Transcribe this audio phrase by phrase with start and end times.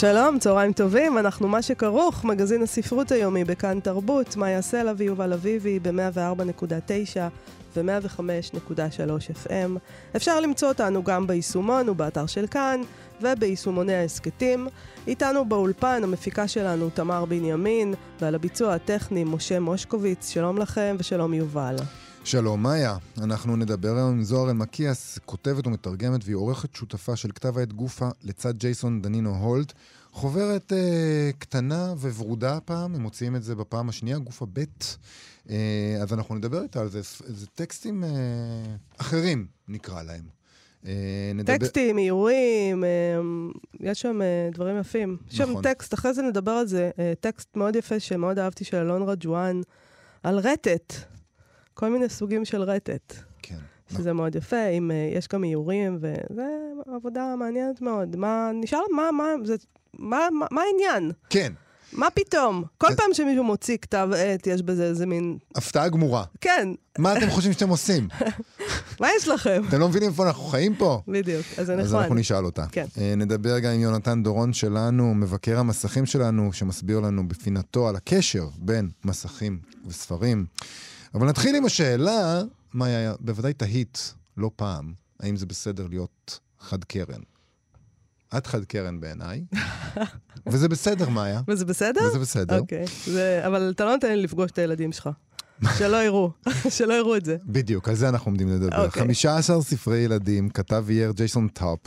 [0.00, 5.32] שלום, צהריים טובים, אנחנו מה שכרוך, מגזין הספרות היומי בכאן תרבות, מה יעשה לה ויובל
[5.32, 7.18] אביבי ב-104.9
[7.76, 9.78] ו-105.3 FM.
[10.16, 12.80] אפשר למצוא אותנו גם ביישומון ובאתר של כאן
[13.20, 14.68] וביישומוני ההסכתים.
[15.06, 20.30] איתנו באולפן המפיקה שלנו תמר בנימין, ועל הביצוע הטכני משה מושקוביץ.
[20.30, 21.76] שלום לכם ושלום יובל.
[22.24, 22.96] שלום, מאיה.
[23.22, 28.08] אנחנו נדבר היום עם זוהר אלמקיאס, כותבת ומתרגמת והיא עורכת שותפה של כתב העת גופה
[28.24, 29.72] לצד ג'ייסון דנינו הולט.
[30.12, 34.64] חוברת אה, קטנה וורודה הפעם, הם מוציאים את זה בפעם השנייה, גופה ב',
[35.50, 37.00] אה, אז אנחנו נדבר איתה על זה.
[37.26, 38.10] זה טקסטים אה,
[38.98, 40.24] אחרים, נקרא להם.
[40.86, 41.58] אה, נדבר...
[41.58, 42.88] טקסטים, איורים, אה,
[43.80, 45.16] יש שם אה, דברים יפים.
[45.30, 45.54] יש נכון.
[45.54, 49.02] שם טקסט, אחרי זה נדבר על זה, אה, טקסט מאוד יפה שמאוד אהבתי של אלון
[49.08, 49.60] רג'ואן,
[50.22, 50.94] על רטט.
[51.78, 53.14] כל מיני סוגים של רטט.
[53.42, 53.56] כן.
[53.90, 54.12] שזה נכון.
[54.12, 56.46] מאוד יפה, אם uh, יש גם איורים, וזה
[56.96, 58.16] עבודה מעניינת מאוד.
[58.16, 59.56] מה, נשאל, מה, מה, זה,
[59.98, 61.12] מה, מה, מה העניין?
[61.30, 61.52] כן.
[61.92, 62.64] מה פתאום?
[62.78, 65.38] כל פעם שמישהו מוציא כתב עת, יש בזה איזה מין...
[65.56, 66.24] הפתעה גמורה.
[66.40, 66.68] כן.
[66.98, 68.08] מה אתם חושבים שאתם עושים?
[69.00, 69.62] מה יש לכם?
[69.68, 71.02] אתם לא מבינים איפה אנחנו חיים פה?
[71.08, 71.86] בדיוק, אז זה נחמד.
[71.86, 72.66] אז אנחנו נשאל אותה.
[72.72, 72.86] כן.
[72.98, 78.48] אה, נדבר גם עם יונתן דורון שלנו, מבקר המסכים שלנו, שמסביר לנו בפינתו על הקשר
[78.56, 80.46] בין מסכים וספרים.
[81.14, 82.42] אבל נתחיל עם השאלה,
[82.74, 87.20] מאיה, בוודאי תהית לא פעם, האם זה בסדר להיות חד קרן.
[88.36, 89.44] את חד קרן בעיניי,
[90.52, 91.40] וזה בסדר, מאיה.
[91.48, 92.00] וזה בסדר?
[92.08, 92.58] וזה בסדר.
[92.58, 92.84] אוקיי.
[93.06, 95.08] זה, אבל אתה לא נותן לי לפגוש את הילדים שלך.
[95.78, 96.30] שלא יראו,
[96.76, 97.36] שלא יראו את זה.
[97.44, 98.86] בדיוק, על זה אנחנו עומדים לדבר.
[98.86, 98.90] Okay.
[98.90, 101.78] 15 ספרי ילדים, כתב אייר ג'ייסון טאפ.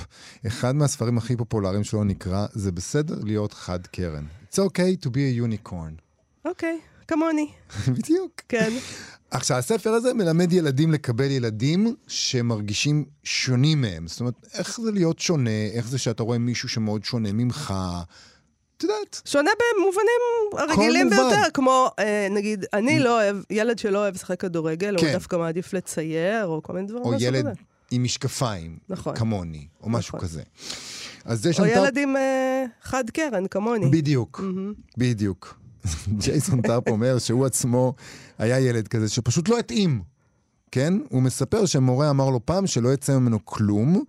[0.47, 4.25] אחד מהספרים הכי פופולריים שלו נקרא "זה בסדר להיות חד קרן".
[4.51, 6.01] It's okay to be a unicorn.
[6.45, 6.79] אוקיי.
[6.81, 6.91] Okay.
[7.11, 7.47] כמוני.
[7.97, 8.41] בדיוק.
[8.49, 8.73] כן.
[9.31, 14.07] עכשיו, הספר הזה מלמד ילדים לקבל ילדים שמרגישים שונים מהם.
[14.07, 17.73] זאת אומרת, איך זה להיות שונה, איך זה שאתה רואה מישהו שמאוד שונה ממך.
[18.77, 19.21] את יודעת.
[19.25, 24.97] שונה במובנים רגילים ביותר, כמו, אה, נגיד, אני לא אוהב, ילד שלא אוהב לשחק כדורגל,
[25.00, 25.05] כן.
[25.05, 27.51] הוא דווקא מעדיף לצייר, או כל מיני דברים או ילד כזה.
[27.91, 29.16] עם משקפיים, נכון.
[29.16, 30.00] כמוני, או נכון.
[30.00, 30.41] משהו כזה.
[31.25, 31.63] אז זה שם...
[31.63, 33.89] או ילד עם אה, חד קרן, כמוני.
[33.89, 34.97] בדיוק, mm-hmm.
[34.97, 35.60] בדיוק.
[36.22, 37.94] ג'ייסון טארפ אומר שהוא עצמו
[38.38, 40.02] היה ילד כזה שפשוט לא התאים,
[40.72, 40.94] כן?
[41.09, 44.03] הוא מספר שמורה אמר לו פעם שלא יצא ממנו כלום,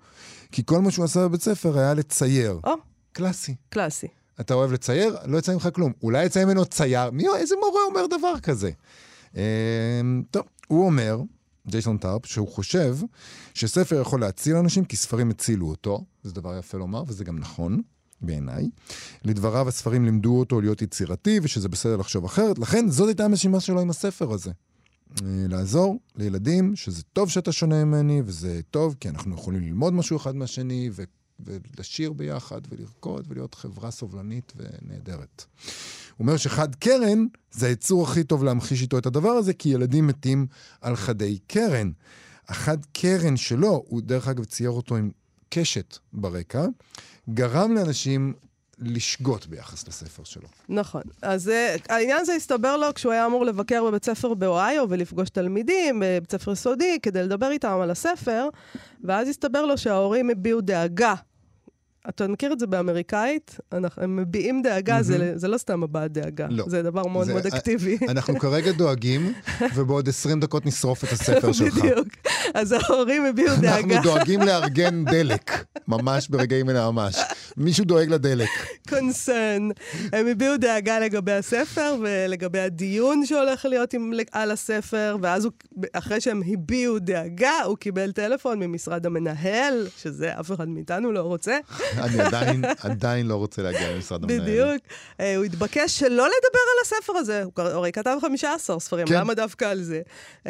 [0.52, 2.60] כי כל מה שהוא עשה בבית ספר היה לצייר.
[2.64, 2.72] או.
[3.12, 3.54] קלאסי.
[3.68, 4.06] קלאסי.
[4.40, 5.16] אתה אוהב לצייר?
[5.26, 5.92] לא יצא ממך כלום.
[6.02, 7.10] אולי יצא ממנו צייר?
[7.10, 8.70] מי, איזה מורה אומר דבר כזה?
[9.36, 9.42] אה,
[10.30, 11.20] טוב, הוא אומר,
[11.66, 12.96] ג'ייסון טארפ, שהוא חושב
[13.54, 17.82] שספר יכול להציל אנשים כי ספרים הצילו אותו, זה דבר יפה לומר, וזה גם נכון.
[18.22, 18.68] בעיניי.
[19.24, 23.80] לדבריו הספרים לימדו אותו להיות יצירתי ושזה בסדר לחשוב אחרת, לכן זאת הייתה המשימה שלו
[23.80, 24.50] עם הספר הזה.
[25.22, 30.16] אה, לעזור לילדים שזה טוב שאתה שונה ממני וזה טוב כי אנחנו יכולים ללמוד משהו
[30.16, 31.02] אחד מהשני ו-
[31.40, 35.44] ולשיר ביחד ולרקוד ולהיות חברה סובלנית ונהדרת.
[36.16, 40.06] הוא אומר שחד קרן זה היצור הכי טוב להמחיש איתו את הדבר הזה כי ילדים
[40.06, 40.46] מתים
[40.80, 41.90] על חדי קרן.
[42.48, 45.10] החד קרן שלו, הוא דרך אגב צייר אותו עם
[45.48, 46.64] קשת ברקע,
[47.30, 48.34] גרם לאנשים
[48.78, 50.48] לשגות ביחס לספר שלו.
[50.68, 51.02] נכון.
[51.22, 56.00] אז uh, העניין הזה הסתבר לו כשהוא היה אמור לבקר בבית ספר באוהיו ולפגוש תלמידים
[56.00, 58.48] בבית ספר סודי כדי לדבר איתם על הספר,
[59.04, 61.14] ואז הסתבר לו שההורים הביעו דאגה
[62.08, 63.60] אתה מכיר את זה באמריקאית?
[63.72, 65.02] אנחנו, הם מביעים דאגה, mm-hmm.
[65.02, 66.46] זה, זה לא סתם הבעת דאגה.
[66.50, 66.64] לא.
[66.68, 67.98] זה דבר מאוד זה, מאוד אקטיבי.
[68.08, 69.32] אנחנו כרגע דואגים,
[69.74, 71.74] ובעוד 20 דקות נשרוף את הספר שלך.
[71.74, 72.08] בדיוק.
[72.54, 73.78] אז ההורים הביעו דאגה.
[73.78, 77.16] אנחנו דואגים לארגן דלק, ממש ברגעים אלה ממש.
[77.56, 78.48] מישהו דואג לדלק.
[78.88, 79.68] קונסרן.
[80.12, 85.52] הם הביעו דאגה לגבי הספר ולגבי הדיון שהולך להיות עם, על הספר, ואז הוא,
[85.92, 91.58] אחרי שהם הביעו דאגה, הוא קיבל טלפון ממשרד המנהל, שזה אף אחד מאיתנו לא רוצה.
[91.98, 94.40] אני עדיין, עדיין לא רוצה להגיע למשרד המנהל.
[94.40, 94.82] בדיוק.
[95.18, 99.14] Uh, הוא התבקש שלא לדבר על הספר הזה, הוא הרי כתב 15 ספרים, כן.
[99.14, 100.00] למה דווקא על זה?
[100.44, 100.48] Uh,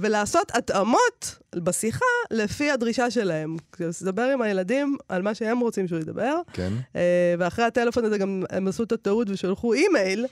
[0.00, 3.56] ולעשות התאמות בשיחה לפי הדרישה שלהם.
[4.02, 6.36] לדבר עם הילדים על מה שהם רוצים שהוא ידבר.
[6.52, 6.72] כן.
[6.92, 6.96] Uh,
[7.38, 10.26] ואחרי הטלפון הזה גם הם עשו את הטעות ושלחו אימייל.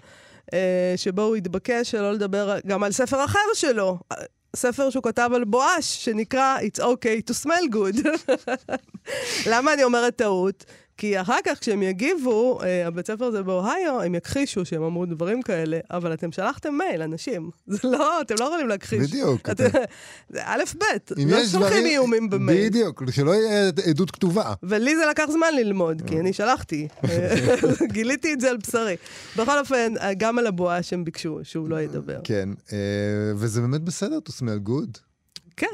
[0.96, 3.98] שבו הוא התבקש שלא לדבר גם על ספר אחר שלו,
[4.56, 8.08] ספר שהוא כתב על בואש, שנקרא It's okay to smell good.
[9.50, 10.64] למה אני אומרת טעות?
[11.02, 15.42] כי אחר כך, כשהם יגיבו, אה, הבית ספר הזה באוהיו, הם יכחישו שהם אמרו דברים
[15.42, 17.50] כאלה, אבל אתם שלחתם מייל, אנשים.
[17.66, 19.10] זה לא, אתם לא יכולים להכחיש.
[19.10, 19.48] בדיוק.
[19.50, 19.68] את, זה
[20.38, 20.84] א', ב',
[21.26, 22.68] לא שולחים איומים במייל.
[22.68, 24.54] בדיוק, שלא יהיה עדות כתובה.
[24.62, 26.88] ולי זה לקח זמן ללמוד, כי אני שלחתי.
[27.94, 28.96] גיליתי את זה על בשרי.
[29.36, 32.20] בכל אופן, גם על הבועה שהם ביקשו שהוא לא ידבר.
[32.24, 32.78] כן, אה,
[33.36, 35.11] וזה באמת בסדר, to smell good.
[35.56, 35.66] כן,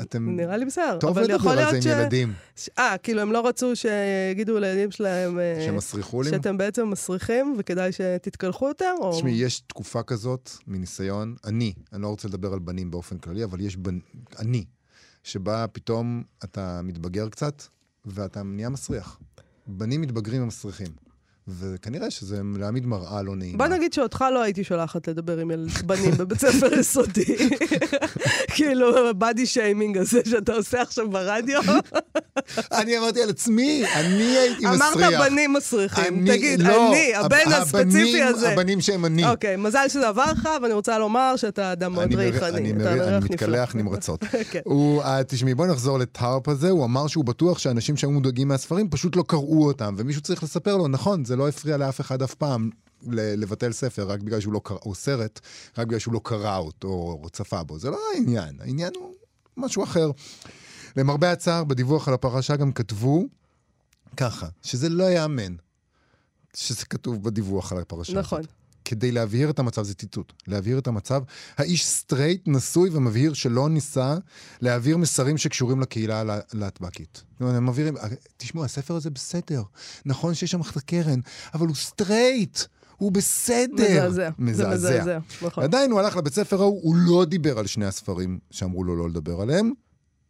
[0.00, 0.36] אתם...
[0.36, 0.98] נראה לי בסדר.
[1.00, 1.86] טוב לדבר על זה ש...
[1.86, 2.32] עם ילדים.
[2.78, 5.38] אה, כאילו הם לא רצו שיגידו לילדים שלהם...
[5.38, 6.32] אה, שהם מסריחולים?
[6.32, 8.94] שאתם בעצם מסריחים וכדאי שתתקלחו יותר?
[9.00, 9.12] או...
[9.12, 13.60] תשמעי, יש תקופה כזאת, מניסיון, אני, אני לא רוצה לדבר על בנים באופן כללי, אבל
[13.60, 13.98] יש בנ...
[14.38, 14.64] אני,
[15.22, 17.62] שבה פתאום אתה מתבגר קצת,
[18.06, 19.18] ואתה נהיה מסריח.
[19.66, 21.09] בנים מתבגרים ומסריחים.
[21.48, 23.58] וכנראה שזה להעמיד מראה לא נעימה.
[23.58, 25.50] בוא נגיד שאותך לא הייתי שולחת לדבר עם
[25.86, 27.48] בנים בבית ספר יסודי.
[28.54, 31.60] כאילו, בדי שיימינג הזה שאתה עושה עכשיו ברדיו.
[32.72, 34.96] אני אמרתי על עצמי, אני הייתי מסריח.
[34.96, 36.26] אמרת בנים מסריחים.
[36.26, 38.52] תגיד, לא, אני, הבן הספציפי הזה.
[38.52, 39.28] הבנים שהם אני.
[39.28, 42.72] אוקיי, מזל שזה עבר לך, ואני רוצה לומר שאתה אדם מאוד ריחני.
[42.72, 42.72] אני
[43.20, 44.24] מתקלח נמרצות.
[44.50, 44.60] כן.
[45.04, 49.16] אה, תשמעי, בואי נחזור לטארפ הזה, הוא אמר שהוא בטוח שאנשים שהיו מודאגים מהספרים פשוט
[49.16, 52.70] לא קראו אותם, ומישהו צריך לספר לו, נכון, זה לא הפריע לאף אחד אף פעם
[53.12, 55.40] לבטל ספר רק בגלל שהוא לא קרא, או סרט,
[55.78, 56.88] רק בגלל שהוא לא קרא אותו
[57.22, 57.78] או צפה בו.
[57.78, 59.14] זה לא העניין, העניין הוא
[59.56, 60.10] משהו אחר.
[60.96, 63.26] למרבה הצער, בדיווח על הפרשה גם כתבו
[64.16, 65.54] ככה, שזה לא ייאמן
[66.54, 68.40] שזה כתוב בדיווח על הפרשה נכון.
[68.40, 68.52] הזאת.
[68.84, 71.22] כדי להבהיר את המצב, זה ציטוט, להבהיר את המצב,
[71.58, 74.16] האיש סטרייט נשוי ומבהיר שלא ניסה
[74.60, 76.22] להעביר מסרים שקשורים לקהילה
[76.52, 77.22] הלהטבקית.
[77.40, 77.94] הם מבהירים,
[78.36, 79.62] תשמעו, הספר הזה בסדר,
[80.06, 81.20] נכון שיש שם חד קרן,
[81.54, 82.58] אבל הוא סטרייט.
[82.96, 83.68] הוא בסדר.
[83.78, 84.30] מזעזע.
[84.38, 84.76] מזעזע.
[84.76, 85.64] זה מזעזע, נכון.
[85.64, 89.08] עדיין הוא הלך לבית ספר ההוא, הוא לא דיבר על שני הספרים שאמרו לו לא
[89.08, 89.72] לדבר עליהם,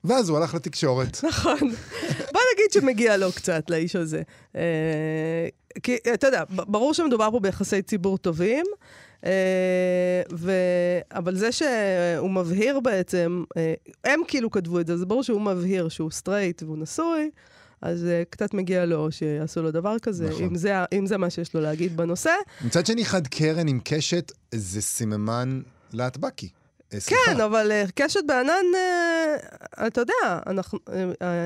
[0.05, 1.25] ואז הוא הלך לתקשורת.
[1.25, 1.59] נכון.
[2.55, 4.23] נגיד שמגיע לו קצת, לאיש הזה.
[4.57, 5.49] אה,
[5.83, 8.67] כי, אתה יודע, ברור שמדובר פה ביחסי ציבור טובים,
[9.27, 10.53] אה, ו...
[11.13, 13.75] אבל זה שהוא מבהיר בעצם, אה,
[14.05, 17.31] הם כאילו כתבו את זה, זה ברור שהוא מבהיר שהוא סטרייט והוא נשוי.
[17.83, 20.43] אז אה, קצת מגיע לו שיעשו לו דבר כזה, נכון.
[20.43, 22.31] אם, זה, אם זה מה שיש לו להגיד בנושא.
[22.65, 25.61] מצד שני, חד קרן עם קשת זה סממן
[25.93, 26.49] להטבקי.
[26.95, 27.21] אה, סליחה.
[27.27, 30.79] כן, אבל אה, קשת בענן, אה, אתה יודע, אנחנו,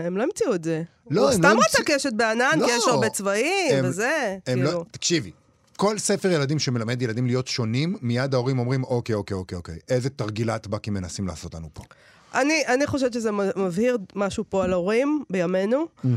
[0.07, 0.83] הם לא המציאו את זה.
[1.11, 1.51] לא, הם לא המציאו...
[1.51, 2.67] הוא סתם רצה קשת בענן, לא.
[2.67, 4.85] כי יש הרבה צבעים וזה, לא- כאילו.
[4.91, 5.31] תקשיבי,
[5.77, 10.11] כל ספר ילדים שמלמד ילדים להיות שונים, מיד ההורים אומרים, אוקיי, אוקיי, אוקיי, אוקיי, איזה
[10.11, 11.83] תרגיל להטבקים מנסים לעשות לנו פה.
[12.35, 15.85] אני, אני חושבת שזה מבהיר משהו פה על ההורים בימינו.
[15.85, 16.09] Mm-hmm.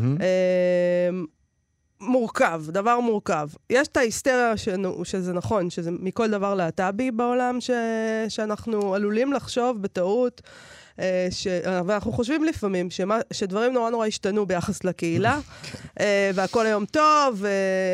[2.02, 3.50] מורכב, דבר מורכב.
[3.70, 7.72] יש את ההיסטריה שנו, שזה נכון, שזה מכל דבר להט"בי בעולם, ש,
[8.30, 10.42] שאנחנו עלולים לחשוב בטעות.
[11.00, 11.48] אה, ש...
[11.86, 13.20] ואנחנו חושבים לפעמים שמה...
[13.34, 15.78] שדברים נורא נורא השתנו ביחס לקהילה, כן.
[16.00, 17.44] אה, והכל היום טוב,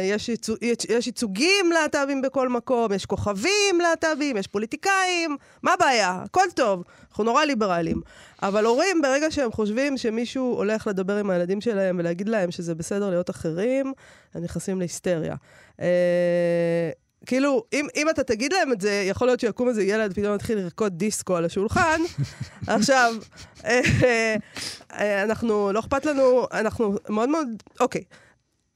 [0.04, 0.58] יש, ייצוג...
[0.90, 6.22] יש ייצוגים להט"בים בכל מקום, יש כוכבים להט"בים, יש פוליטיקאים, מה הבעיה?
[6.26, 8.02] הכל טוב, אנחנו נורא ליברליים.
[8.42, 13.10] אבל הורים, ברגע שהם חושבים שמישהו הולך לדבר עם הילדים שלהם ולהגיד להם שזה בסדר
[13.10, 13.94] להיות אחרים,
[14.34, 15.36] הם נכנסים להיסטריה.
[17.26, 20.58] כאילו, אם, אם אתה תגיד להם את זה, יכול להיות שיקום איזה ילד, פתאום יתחיל
[20.58, 22.02] לרקוד דיסקו על השולחן.
[22.68, 23.14] עכשיו,
[23.66, 23.82] אה,
[24.94, 27.48] אה, אנחנו, לא אכפת לנו, אנחנו מאוד מאוד,
[27.80, 28.04] אוקיי.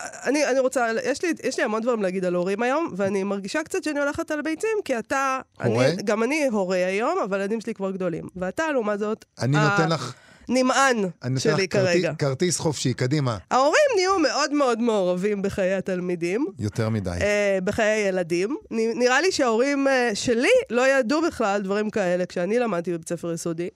[0.01, 3.63] אני, אני רוצה, יש לי, יש לי המון דברים להגיד על הורים היום, ואני מרגישה
[3.63, 5.39] קצת שאני הולכת על ביצים, כי אתה...
[5.63, 5.85] הורה?
[5.85, 8.27] אני, גם אני הורה היום, אבל הילדים שלי כבר גדולים.
[8.35, 9.25] ואתה, לעומת זאת...
[9.41, 9.69] אני ה...
[9.69, 10.13] נותן לך...
[10.49, 10.97] נמען
[11.37, 12.13] שלי כרגע.
[12.19, 13.37] כרטיס חופשי, קדימה.
[13.51, 16.45] ההורים נהיו מאוד מאוד מעורבים בחיי התלמידים.
[16.59, 17.09] יותר מדי.
[17.21, 18.57] אה, בחיי ילדים.
[18.71, 23.69] נראה לי שההורים אה, שלי לא ידעו בכלל דברים כאלה כשאני למדתי בבית ספר יסודי.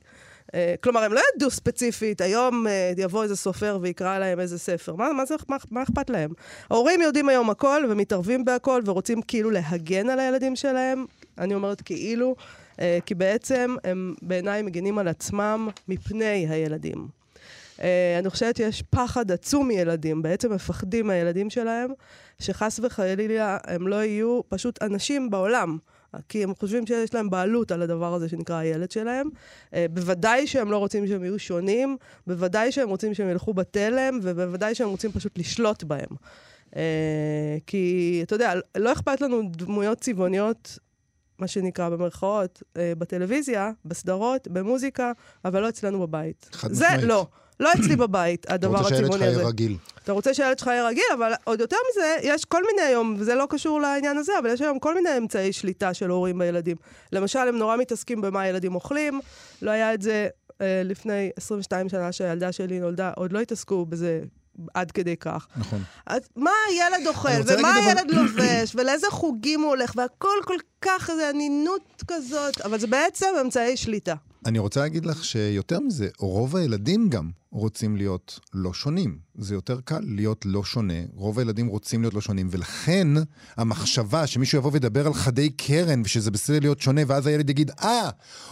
[0.56, 4.96] אה, כלומר, הם לא ידעו ספציפית, היום אה, יבוא איזה סופר ויקרא להם איזה ספר.
[4.96, 6.32] מה, מה, זה, מה, מה אכפת להם?
[6.70, 11.06] ההורים יודעים היום הכל ומתערבים בהכל ורוצים כאילו להגן על הילדים שלהם.
[11.38, 12.36] אני אומרת כאילו.
[12.82, 17.08] אה, כי בעצם הם בעיניי מגינים על עצמם מפני הילדים.
[17.82, 21.92] אה, אני חושבת שיש פחד עצום מילדים, בעצם מפחדים מהילדים שלהם,
[22.40, 25.78] שחס וחלילה הם לא יהיו פשוט אנשים בעולם.
[26.30, 29.30] כי הם חושבים שיש להם בעלות על הדבר הזה שנקרא הילד שלהם.
[29.74, 31.98] אה, בוודאי שהם לא רוצים שהם יהיו שונים,
[32.28, 36.10] בוודאי שהם רוצים שהם ילכו בתלם, ובוודאי שהם רוצים פשוט לשלוט בהם.
[37.68, 40.80] כי, אתה יודע, לא אכפת לנו דמויות צבעוניות
[41.42, 45.12] מה שנקרא במרכאות, אה, בטלוויזיה, בסדרות, במוזיקה,
[45.46, 46.50] אבל לא אצלנו בבית.
[46.52, 47.04] חד זה משמעית.
[47.04, 47.28] לא.
[47.60, 49.04] לא אצלי בבית, הדבר הצבעוני הזה.
[49.04, 49.78] אתה רוצה שהילד שלך יהיה רגיל.
[50.04, 53.36] אתה רוצה שהילד שלך יהיה רגיל, אבל עוד יותר מזה, יש כל מיני היום, וזה
[53.36, 56.78] לא קשור לעניין הזה, אבל יש היום כל מיני אמצעי שליטה של הורים בילדים.
[57.12, 59.20] למשל, הם נורא מתעסקים במה הילדים אוכלים,
[59.62, 60.28] לא היה את זה
[60.62, 64.22] אה, לפני 22 שנה שהילדה שלי נולדה, עוד לא התעסקו בזה
[64.74, 65.48] עד כדי כך.
[65.58, 65.84] נכון.
[66.06, 68.22] אז מה הילד אוכל, ומה הילד אבל...
[68.22, 73.78] לובש, ולאיזה חוגים הוא הולך, והכל כל כך, איזה אנינות כזאת, אבל זה בעצם אמצעי
[73.78, 74.16] שליטה.
[74.46, 79.18] אני רוצה להגיד לך שיותר מזה, רוב הילדים גם רוצים להיות לא שונים.
[79.36, 80.94] זה יותר קל להיות לא שונה.
[81.14, 83.08] רוב הילדים רוצים להיות לא שונים, ולכן
[83.58, 88.10] המחשבה שמישהו יבוא וידבר על חדי קרן, ושזה בסדר להיות שונה, ואז הילד יגיד, אה,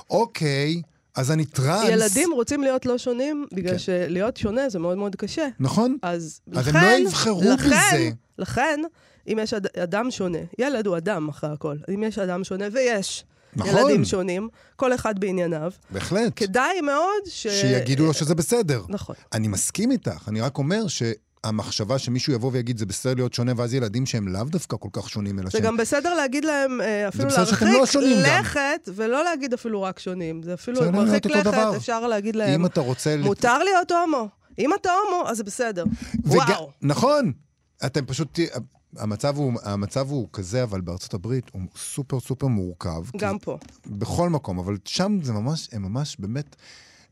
[0.09, 0.81] אוקיי,
[1.19, 1.89] אז אני טראנס.
[1.89, 3.79] ילדים רוצים להיות לא שונים, בגלל כן.
[3.79, 5.47] שלהיות שונה זה מאוד מאוד קשה.
[5.59, 5.97] נכון.
[6.01, 6.69] אז, אז לכן...
[6.69, 8.09] אז הם לא יבחרו לכן, בזה.
[8.37, 8.79] לכן,
[9.27, 13.25] אם יש אד, אדם שונה, ילד הוא אדם אחרי הכל, אם יש אדם שונה, ויש
[13.55, 13.77] נכון.
[13.77, 15.71] ילדים שונים, כל אחד בענייניו.
[15.91, 16.33] בהחלט.
[16.35, 17.47] כדאי מאוד ש...
[17.47, 18.81] שיגידו לו שזה בסדר.
[18.89, 19.15] נכון.
[19.33, 21.03] אני מסכים איתך, אני רק אומר ש...
[21.43, 25.09] המחשבה שמישהו יבוא ויגיד, זה בסדר להיות שונה, ואז ילדים שהם לאו דווקא כל כך
[25.09, 25.61] שונים, אלא שהם...
[25.61, 28.93] זה גם בסדר להגיד להם, אה, אפילו להרחיק לא לכת, גם.
[28.95, 30.43] ולא להגיד אפילו רק שונים.
[30.43, 31.77] זה אפילו מרחיק לכת, דבר.
[31.77, 33.15] אפשר להגיד להם, אם אתה רוצה...
[33.23, 34.27] מותר להיות הומו.
[34.59, 35.83] אם אתה הומו, אז זה בסדר.
[36.25, 36.35] וג...
[36.35, 36.69] וואו.
[36.81, 37.31] נכון.
[37.85, 38.39] אתם פשוט...
[38.97, 43.03] המצב הוא, המצב הוא כזה, אבל בארצות הברית הוא סופר סופר מורכב.
[43.17, 43.57] גם פה.
[43.87, 46.55] בכל מקום, אבל שם זה ממש, הם ממש באמת,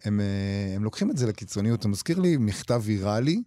[0.03, 1.83] הם, אה, הם לוקחים את זה לקיצוניות.
[1.83, 3.41] זה מזכיר לי מכתב ויראלי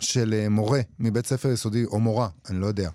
[0.00, 2.90] של אה, מורה מבית ספר יסודי, או מורה, אני לא יודע.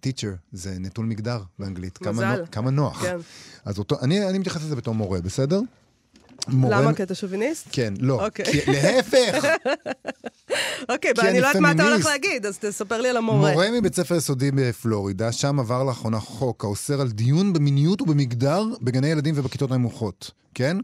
[0.00, 2.00] טיצ'ר, אה, זה נטול מגדר באנגלית.
[2.00, 2.12] מזל.
[2.12, 3.02] כמה, כמה נוח.
[3.02, 3.16] כן.
[3.64, 5.60] אז אותו, אני, אני מתייחס לזה בתור מורה, בסדר?
[6.48, 6.80] מורה...
[6.80, 6.94] למה?
[6.94, 7.68] כי אתה שוביניסט?
[7.72, 8.26] כן, לא.
[8.26, 8.44] אוקיי.
[8.44, 9.44] כי, להפך!
[10.92, 13.50] אוקיי, ואני לא יודעת מה אתה הולך להגיד, אז תספר לי על המורה.
[13.52, 19.08] מורה מבית ספר יסודי בפלורידה, שם עבר לאחרונה חוק האוסר על דיון במיניות ובמגדר בגני
[19.08, 20.76] ילדים ובכיתות נמוכות, כן?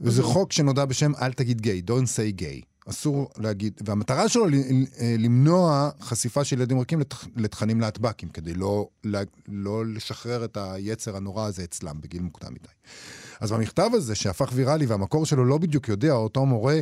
[0.00, 2.77] וזה חוק שנודע בשם אל תגיד גיי, Don't say gay.
[2.90, 4.46] אסור להגיד, והמטרה שלו
[5.18, 7.00] למנוע חשיפה של ילדים רכים
[7.36, 8.88] לתכנים להטב"קים, כדי לא,
[9.48, 12.68] לא לשחרר את היצר הנורא הזה אצלם בגיל מוקדם מדי.
[13.40, 16.80] אז במכתב הזה, שהפך ויראלי והמקור שלו לא בדיוק יודע, אותו מורה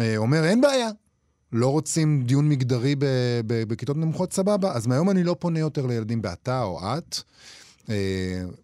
[0.00, 0.88] אה, אומר, אין בעיה,
[1.52, 2.94] לא רוצים דיון מגדרי
[3.46, 4.72] בכיתות נמוכות, סבבה.
[4.72, 7.20] אז מהיום אני לא פונה יותר לילדים באתה או את.
[7.82, 7.84] Uh,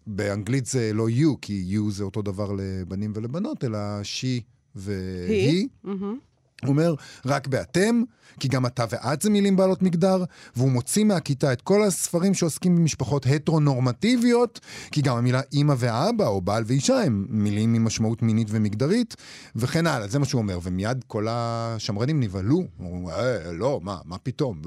[0.07, 4.41] באנגלית זה לא you, כי you זה אותו דבר לבנים ולבנות, אלא she
[4.75, 5.67] והיא.
[5.85, 6.28] Mm-hmm.
[6.63, 6.93] הוא אומר,
[7.25, 8.03] רק באתם,
[8.39, 10.23] כי גם אתה ואת זה מילים בעלות מגדר,
[10.55, 14.59] והוא מוציא מהכיתה את כל הספרים שעוסקים במשפחות הטרונורמטיביות,
[14.91, 19.15] כי גם המילה אימא ואבא, או בעל ואישה, הם מילים עם משמעות מינית ומגדרית,
[19.55, 20.59] וכן הלאה, זה מה שהוא אומר.
[20.63, 24.61] ומיד כל השמרנים נבהלו, אה, לא, מה, מה פתאום?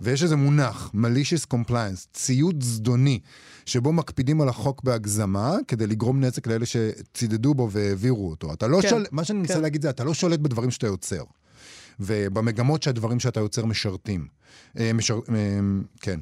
[0.00, 3.20] ויש איזה מונח, malicious compliance, ציוד זדוני.
[3.66, 8.52] שבו מקפידים על החוק בהגזמה, כדי לגרום נזק לאלה שצידדו בו והעבירו אותו.
[8.52, 9.06] אתה לא כן, שול...
[9.10, 9.60] מה שאני מנסה כן.
[9.60, 11.22] להגיד זה, אתה לא שולט בדברים שאתה יוצר.
[12.00, 14.26] ובמגמות שהדברים שאתה יוצר משרתים.
[14.78, 15.18] אה, משר...
[15.28, 15.60] אה,
[16.00, 16.20] כן.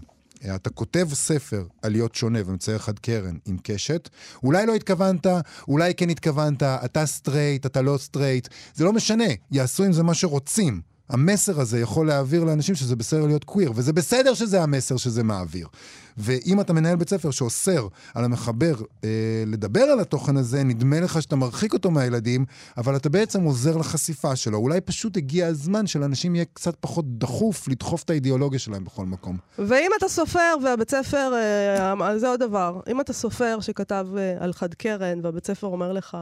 [0.54, 4.08] אתה כותב ספר על להיות שונה ומצייר חד קרן עם קשת,
[4.42, 5.26] אולי לא התכוונת,
[5.68, 10.14] אולי כן התכוונת, אתה סטרייט, אתה לא סטרייט, זה לא משנה, יעשו עם זה מה
[10.14, 10.93] שרוצים.
[11.08, 15.68] המסר הזה יכול להעביר לאנשים שזה בסדר להיות קוויר, וזה בסדר שזה המסר שזה מעביר.
[16.16, 19.08] ואם אתה מנהל בית ספר שאוסר על המחבר אה,
[19.46, 22.44] לדבר על התוכן הזה, נדמה לך שאתה מרחיק אותו מהילדים,
[22.76, 24.58] אבל אתה בעצם עוזר לחשיפה שלו.
[24.58, 29.38] אולי פשוט הגיע הזמן שלאנשים יהיה קצת פחות דחוף לדחוף את האידיאולוגיה שלהם בכל מקום.
[29.58, 34.52] ואם אתה סופר, והבית ספר, אה, זה עוד דבר, אם אתה סופר שכתב אה, על
[34.52, 36.16] חד קרן, והבית ספר אומר לך,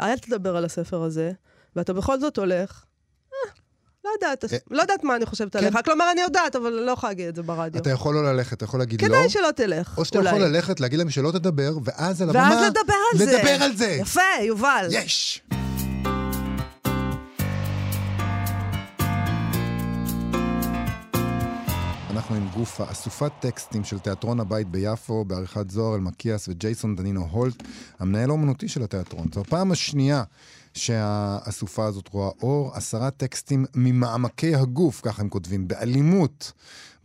[0.00, 1.32] אל תדבר על הספר הזה,
[1.76, 2.84] ואתה בכל זאת הולך,
[4.06, 5.58] לא יודעת, אה, לא יודעת מה אני חושבת כן.
[5.58, 5.78] עליך.
[5.84, 7.80] כלומר, אני יודעת, אבל לא יכולה להגיד את זה ברדיו.
[7.82, 9.08] אתה יכול לא ללכת, אתה יכול להגיד לא.
[9.08, 12.50] כדאי שלא תלך, או שאתה יכול ללכת, להגיד להם שלא תדבר, ואז על הבמה...
[12.50, 13.38] ואז לדבר על זה.
[13.38, 13.96] לדבר על זה.
[14.00, 14.88] יפה, יובל.
[14.90, 15.42] יש!
[22.10, 27.62] אנחנו עם גופה, אסופת טקסטים של תיאטרון הבית ביפו, בעריכת זוהר אלמקיאס וג'ייסון דנינו הולט,
[27.98, 29.26] המנהל האומנותי של התיאטרון.
[29.34, 30.22] זו הפעם השנייה
[30.76, 36.52] שהאסופה הזאת רואה אור, עשרה טקסטים ממעמקי הגוף, כך הם כותבים, באלימות,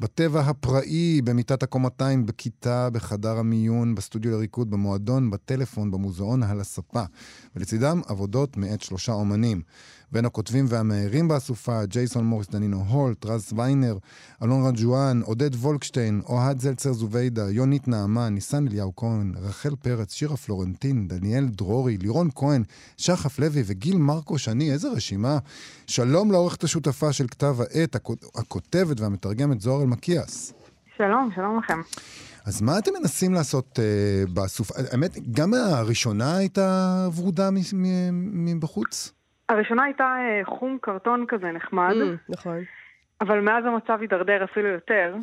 [0.01, 7.03] בטבע הפראי, במיטת הקומתיים, בכיתה, בחדר המיון, בסטודיו לריקוד, במועדון, בטלפון, במוזיאון, על הספה.
[7.55, 9.61] ולצידם עבודות מאת שלושה אומנים.
[10.11, 13.97] בין הכותבים והמאיירים באסופה, ג'ייסון מוריס דנינו הולט, רז ויינר,
[14.43, 20.37] אלון רג'ואן, עודד וולקשטיין, אוהד זלצר זוביידה, יונית נעמן, ניסן אליהו כהן, רחל פרץ, שירה
[20.37, 22.63] פלורנטין, דניאל דרורי, לירון כהן,
[22.97, 25.37] שחף לוי וגיל מרקו שני, איזה רשימה.
[25.87, 27.95] שלום לעורכת השותפה של כתב העת,
[28.35, 30.53] הכותבת והמתרגמת זוהר אלמקיאס.
[30.97, 31.79] שלום, שלום לכם.
[32.47, 34.73] אז מה אתם מנסים לעשות uh, בסופה?
[34.91, 37.49] האמת, גם הראשונה הייתה ורודה
[38.13, 39.13] מבחוץ?
[39.49, 41.93] הראשונה הייתה אה, חום קרטון כזה נחמד.
[41.93, 42.57] Mm, נכון.
[43.21, 45.15] אבל מאז המצב הידרדר אפילו יותר.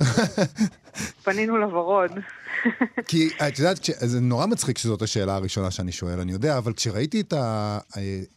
[1.25, 2.11] פנינו לוורוד.
[3.09, 7.21] כי את יודעת, זה נורא מצחיק שזאת השאלה הראשונה שאני שואל, אני יודע, אבל כשראיתי
[7.21, 7.79] את, ה,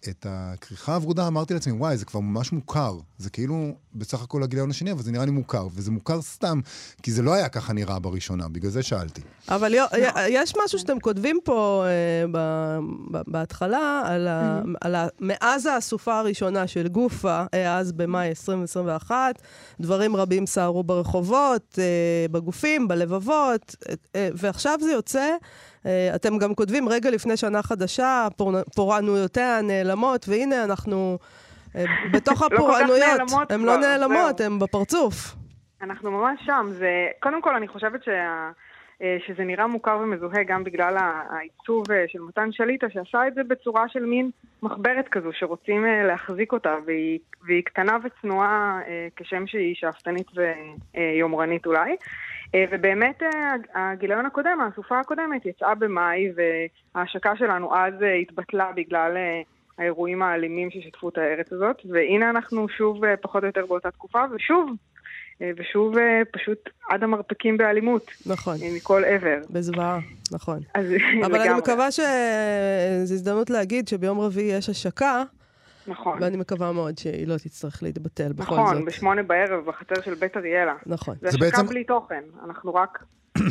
[0.10, 2.98] את הכריכה הוורודה, אמרתי לעצמי, וואי, זה כבר ממש מוכר.
[3.18, 6.60] זה כאילו בסך הכל הגיליון השני, אבל זה נראה לי מוכר, וזה מוכר סתם,
[7.04, 9.22] כי זה לא היה ככה נראה בראשונה, בגלל זה שאלתי.
[9.50, 9.74] אבל
[10.28, 12.38] יש משהו שאתם כותבים פה אה, ב,
[13.12, 14.78] ב, בהתחלה, על, ה, mm-hmm.
[14.82, 19.42] על ה, מאז האסופה הראשונה של גופה, אה, אז במאי 2021,
[19.80, 25.36] דברים רבים סערו ברחובות, אה, בגופים, בלבבות, אה, אה, ועכשיו זה יוצא,
[25.86, 31.18] אה, אתם גם כותבים רגע לפני שנה חדשה, פור, פורענויותיה נעלמות, והנה אנחנו
[31.76, 33.20] אה, בתוך הפורענויות.
[33.32, 35.36] לא הן לא נעלמות, הן בפרצוף.
[35.82, 36.66] אנחנו ממש שם.
[36.70, 38.52] זה, קודם כל, אני חושבת שה...
[39.02, 40.98] אה, שזה נראה מוכר ומזוהה גם בגלל
[41.30, 44.30] העיצוב אה, של מתן שליטה, שעשה את זה בצורה של מין
[44.64, 48.80] מחברת כזו, שרוצים אה, להחזיק אותה, והיא, והיא קטנה וצנועה
[49.16, 50.28] כשם שהיא שאפתנית
[50.94, 51.96] ויומרנית אולי.
[52.56, 53.24] ובאמת
[53.74, 56.32] הגיליון הקודם, האסופה הקודמת, יצאה במאי,
[56.96, 59.18] וההשקה שלנו אז התבטלה בגלל
[59.78, 64.76] האירועים האלימים ששיתפו את הארץ הזאת, והנה אנחנו שוב פחות או יותר באותה תקופה, ושוב
[65.42, 68.12] אה, ושוב אה, פשוט עד המרפקים באלימות.
[68.26, 68.58] נכון.
[68.62, 69.38] אה, מכל עבר.
[69.50, 70.00] בזוועה,
[70.32, 70.60] נכון.
[70.74, 70.86] אז
[71.26, 71.50] אבל לגמרי.
[71.50, 75.24] אני מקווה שזו הזדמנות להגיד שביום רביעי יש השקה.
[75.88, 76.18] נכון.
[76.22, 78.74] ואני מקווה מאוד שהיא לא תצטרך להתבטל בכל נכון, זאת.
[78.74, 80.76] נכון, בשמונה בערב בחצר של בית אריאלה.
[80.86, 81.16] נכון.
[81.22, 81.68] זה השקה בעצם...
[81.68, 83.04] בלי תוכן, אנחנו רק...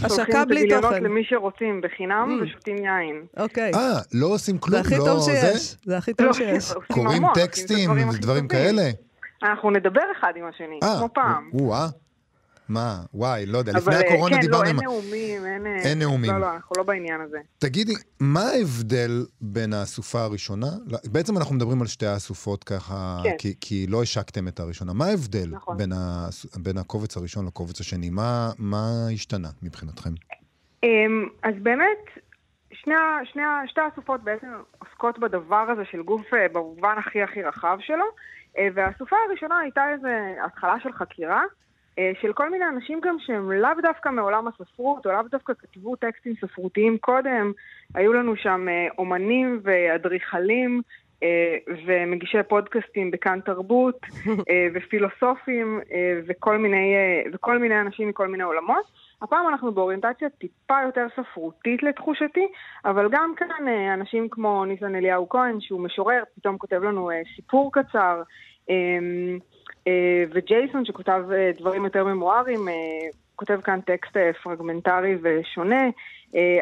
[0.04, 0.80] השקה בלי תוכן.
[0.80, 2.44] שולחים את למי שרוצים בחינם mm.
[2.44, 3.24] ושותים יין.
[3.36, 3.72] אוקיי.
[3.74, 4.82] אה, לא עושים כלום, לא...
[4.82, 5.76] זה הכי טוב שיש.
[5.84, 6.72] זה הכי טוב שיש.
[6.92, 8.90] קוראים טקסטים ודברים כאלה.
[9.42, 11.50] אנחנו נדבר אחד עם השני, 아, אה, כמו פעם.
[12.70, 13.02] מה?
[13.14, 14.70] וואי, לא יודע, לפני הקורונה כן, דיברנו...
[14.70, 15.66] אבל כן, לא, אין נאומים, אין...
[15.66, 16.30] אין נאומים.
[16.30, 17.38] לא, לא, אנחנו לא בעניין הזה.
[17.58, 20.66] תגידי, מה ההבדל בין האסופה הראשונה,
[21.12, 23.36] בעצם אנחנו מדברים על שתי האסופות ככה, כן.
[23.38, 24.92] כי, כי לא השקתם את הראשונה.
[24.92, 25.76] מה ההבדל נכון.
[25.76, 28.10] בין, ה, בין הקובץ הראשון לקובץ השני?
[28.10, 30.10] מה, מה השתנה מבחינתכם?
[30.82, 32.04] אמ, אז באמת,
[32.72, 34.46] שני, שני, שתי האסופות בעצם
[34.78, 38.04] עוסקות בדבר הזה של גוף אה, במובן הכי הכי רחב שלו.
[38.58, 40.08] אה, והסופה הראשונה הייתה איזו
[40.44, 41.46] התחלה של חקירה, אה,
[42.20, 46.34] של כל מיני אנשים גם שהם לאו דווקא מעולם הספרות, או לאו דווקא כתבו טקסטים
[46.40, 47.52] ספרותיים קודם.
[47.94, 50.82] היו לנו שם אה, אומנים ואדריכלים
[51.86, 54.00] ומגישי פודקאסטים בכאן תרבות,
[54.74, 55.80] ופילוסופים
[56.26, 56.94] וכל מיני,
[57.32, 58.84] וכל מיני אנשים מכל מיני עולמות.
[59.22, 62.46] הפעם אנחנו באוריינטציה טיפה יותר ספרותית לתחושתי,
[62.84, 67.22] אבל גם כאן אה, אנשים כמו ניסן אליהו כהן, שהוא משורר, פתאום כותב לנו אה,
[67.36, 68.22] סיפור קצר, אה,
[70.34, 71.22] וג'ייסון שכותב
[71.58, 72.60] דברים יותר ממוארים,
[73.36, 75.84] כותב כאן טקסט פרגמנטרי ושונה.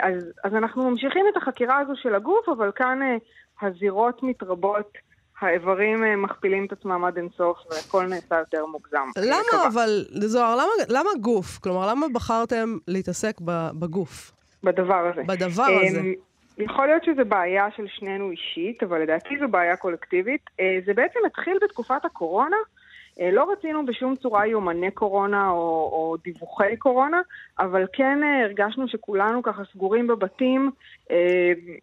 [0.01, 2.99] אז, אז אנחנו ממשיכים את החקירה הזו של הגוף, אבל כאן
[3.63, 4.99] הזירות מתרבות.
[5.41, 9.09] האיברים אה, מכפילים את עצמם עד אינסוף והכל נעשה יותר מוגזם.
[9.19, 11.59] למה אבל, זוהר, למה, למה גוף?
[11.59, 13.41] כלומר, למה בחרתם להתעסק
[13.79, 14.33] בגוף?
[14.63, 15.23] בדבר הזה.
[15.27, 16.01] בדבר הזה.
[16.59, 20.51] יכול להיות שזו בעיה של שנינו אישית, אבל לדעתי זו בעיה קולקטיבית.
[20.61, 22.57] אה, זה בעצם התחיל בתקופת הקורונה.
[23.21, 27.21] אה, לא רצינו בשום צורה יומני קורונה או, או דיווחי קורונה,
[27.59, 30.71] אבל כן אה, הרגשנו שכולנו ככה סגורים בבתים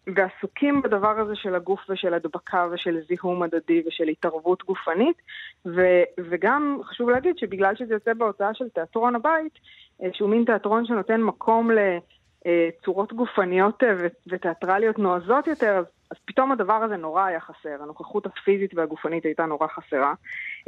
[0.06, 5.16] ועסוקים בדבר הזה של הגוף ושל הדבקה ושל זיהום הדדי ושל התערבות גופנית.
[5.66, 5.80] ו,
[6.18, 9.52] וגם חשוב להגיד שבגלל שזה יוצא בהוצאה של תיאטרון הבית,
[10.12, 11.78] שהוא מין תיאטרון שנותן מקום ל...
[12.84, 13.82] צורות גופניות
[14.26, 19.46] ותיאטרליות נועזות יותר, אז אז פתאום הדבר הזה נורא היה חסר, הנוכחות הפיזית והגופנית הייתה
[19.46, 20.14] נורא חסרה.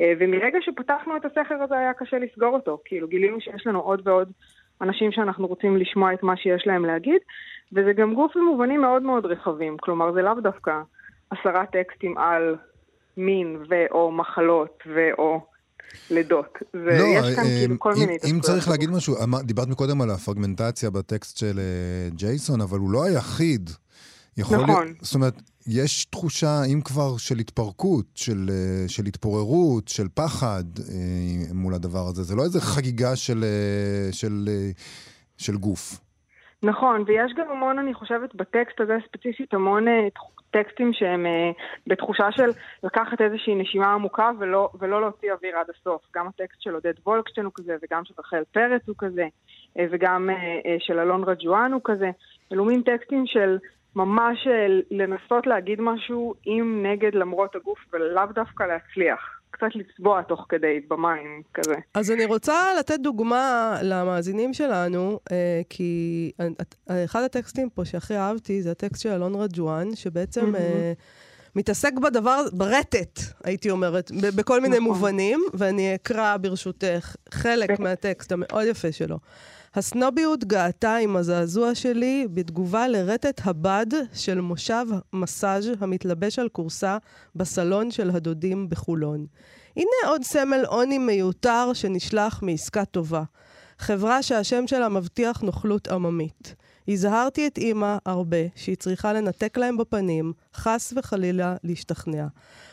[0.00, 4.08] אה, ומרגע שפתחנו את הסכר הזה היה קשה לסגור אותו, כאילו גילינו שיש לנו עוד
[4.08, 4.32] ועוד
[4.80, 7.20] אנשים שאנחנו רוצים לשמוע את מה שיש להם להגיד,
[7.72, 10.80] וזה גם גוף במובנים מאוד מאוד רחבים, כלומר זה לאו דווקא
[11.30, 12.56] עשרה טקסטים על
[13.16, 15.40] מין ו/או מחלות ו/או
[16.10, 16.58] לידות.
[16.74, 20.10] ויש לא, כאן אה, כאילו כל אם, מיני אם צריך להגיד משהו, דיברת מקודם על
[20.10, 23.70] הפרגמנטציה בטקסט של אה, ג'ייסון, אבל הוא לא היחיד.
[24.38, 24.84] יכול נכון.
[24.86, 25.34] להיות, זאת אומרת,
[25.66, 32.06] יש תחושה, אם כבר, של התפרקות, של, אה, של התפוררות, של פחד אה, מול הדבר
[32.08, 32.22] הזה.
[32.22, 34.48] זה לא איזה חגיגה של, אה, של,
[35.36, 36.00] של גוף.
[36.62, 39.84] נכון, ויש גם המון, אני חושבת, בטקסט הזה ספציפית, המון
[40.50, 41.26] טקסטים שהם
[41.86, 42.50] בתחושה של
[42.82, 46.02] לקחת איזושהי נשימה עמוקה ולא, ולא להוציא אוויר עד הסוף.
[46.14, 49.26] גם הטקסט של עודד וולקשטיין הוא כזה, וגם של רחל פרץ הוא כזה,
[49.76, 50.30] וגם
[50.78, 52.10] של אלון רג'ואן הוא כזה.
[52.52, 53.58] אלו מין טקסטים של
[53.96, 59.37] ממש אה, לנסות להגיד משהו עם, נגד, למרות הגוף, ולאו דווקא להצליח.
[59.50, 61.74] קצת לצבוע תוך כדי במים כזה.
[61.94, 66.32] אז אני רוצה לתת דוגמה למאזינים שלנו, אה, כי
[66.88, 70.54] אחד הטקסטים פה שהכי אהבתי זה הטקסט של אלון רג'ואן, שבעצם...
[70.54, 71.28] Mm-hmm.
[71.56, 74.88] מתעסק בדבר, ברטט, הייתי אומרת, בכל מיני נכון.
[74.88, 79.18] מובנים, ואני אקרא ברשותך חלק מהטקסט המאוד יפה שלו.
[79.78, 86.98] הסנוביות גאתה עם הזעזוע שלי בתגובה לרטט הבד של מושב מסאז' המתלבש על כורסה
[87.34, 89.26] בסלון של הדודים בחולון.
[89.76, 93.22] הנה עוד סמל עוני מיותר שנשלח מעסקה טובה.
[93.78, 96.54] חברה שהשם שלה מבטיח נוכלות עממית.
[96.88, 102.26] הזהרתי את אימא הרבה שהיא צריכה לנתק להם בפנים, חס וחלילה להשתכנע.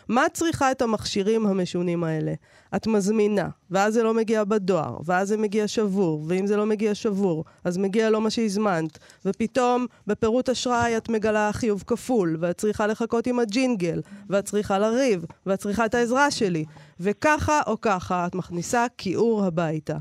[0.09, 2.33] מה את צריכה את המכשירים המשונים האלה?
[2.75, 6.95] את מזמינה, ואז זה לא מגיע בדואר, ואז זה מגיע שבור, ואם זה לא מגיע
[6.95, 12.87] שבור, אז מגיע לא מה שהזמנת, ופתאום בפירוט אשראי את מגלה חיוב כפול, ואת צריכה
[12.87, 16.65] לחכות עם הג'ינגל, ואת צריכה לריב, ואת צריכה את העזרה שלי,
[16.99, 19.97] וככה או ככה את מכניסה כיעור הביתה.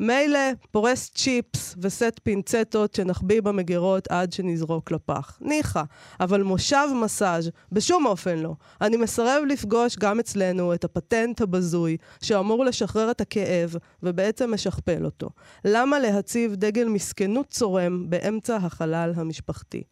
[0.00, 0.38] מילא
[0.72, 5.38] פורס צ'יפס וסט פינצטות שנחביא במגירות עד שנזרוק לפח.
[5.40, 5.82] ניחא.
[6.20, 8.54] אבל מושב מסאז' בשום אופן לא.
[8.80, 15.28] אני מסרב לפגוש גם אצלנו את הפטנט הבזוי שאמור לשחרר את הכאב ובעצם משכפל אותו.
[15.64, 19.82] למה להציב דגל מסכנות צורם באמצע החלל המשפחתי?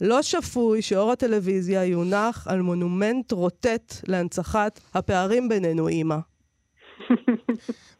[0.00, 6.16] לא שפוי שאור הטלוויזיה יונח על מונומנט רוטט להנצחת הפערים בינינו, אמא.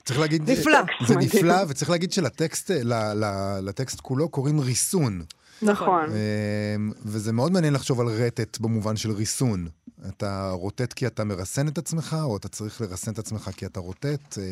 [0.05, 0.51] צריך להגיד...
[0.51, 0.79] נפלא.
[1.07, 5.23] זה נפלא, וצריך להגיד שלטקסט כולו קוראים ריסון.
[5.63, 6.05] נכון.
[6.05, 9.67] אמ, וזה מאוד מעניין לחשוב על רטט במובן של ריסון.
[10.09, 13.81] אתה רוטט כי אתה מרסן את עצמך, או אתה צריך לרסן את עצמך כי אתה
[13.81, 14.39] רוטט?
[14.39, 14.43] אמ,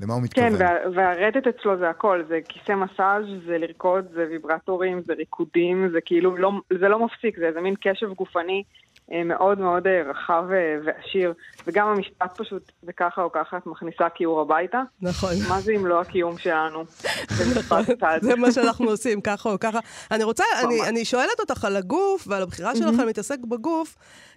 [0.00, 0.58] למה הוא מתכוון?
[0.58, 0.64] כן,
[0.94, 6.36] והרטט אצלו זה הכל, זה כיסא מסאז', זה לרקוד, זה ויברטורים, זה ריקודים, זה כאילו,
[6.36, 10.76] לא, זה לא מפסיק, זה איזה מין קשב גופני אה, מאוד מאוד אה, רחב אה,
[10.84, 11.32] ועשיר,
[11.66, 14.82] וגם המשפט פשוט, זה ככה או ככה, את מכניסה כיור הביתה.
[15.02, 15.30] נכון.
[15.48, 16.84] מה זה אם לא הקיום שלנו?
[17.28, 18.18] זה אחד.
[18.22, 19.78] זה מה שאנחנו עושים, ככה או ככה.
[20.10, 23.96] אני רוצה, אני, אני שואלת אותך על הגוף ועל הבחירה שלכם להתעסק בגוף,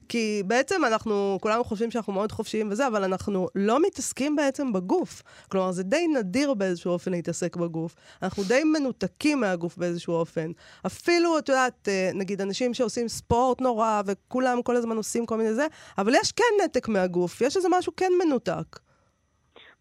[0.09, 5.23] כי בעצם אנחנו, כולנו חושבים שאנחנו מאוד חופשיים וזה, אבל אנחנו לא מתעסקים בעצם בגוף.
[5.51, 7.95] כלומר, זה די נדיר באיזשהו אופן להתעסק בגוף.
[8.23, 10.51] אנחנו די מנותקים מהגוף באיזשהו אופן.
[10.85, 15.53] אפילו, את יודעת, אה, נגיד אנשים שעושים ספורט נורא, וכולם כל הזמן עושים כל מיני
[15.53, 15.67] זה,
[15.97, 18.88] אבל יש כן נתק מהגוף, יש איזה משהו כן מנותק.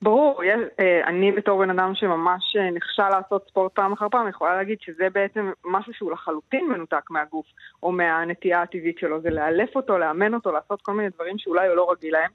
[0.03, 4.29] ברור, יש, אה, אני בתור בן אדם שממש אה, נכשל לעשות ספורט פעם אחר פעם,
[4.29, 7.47] יכולה להגיד שזה בעצם משהו שהוא לחלוטין מנותק מהגוף,
[7.83, 11.77] או מהנטייה הטבעית שלו, זה לאלף אותו, לאמן אותו, לעשות כל מיני דברים שאולי הוא
[11.77, 12.31] לא רגיל להם.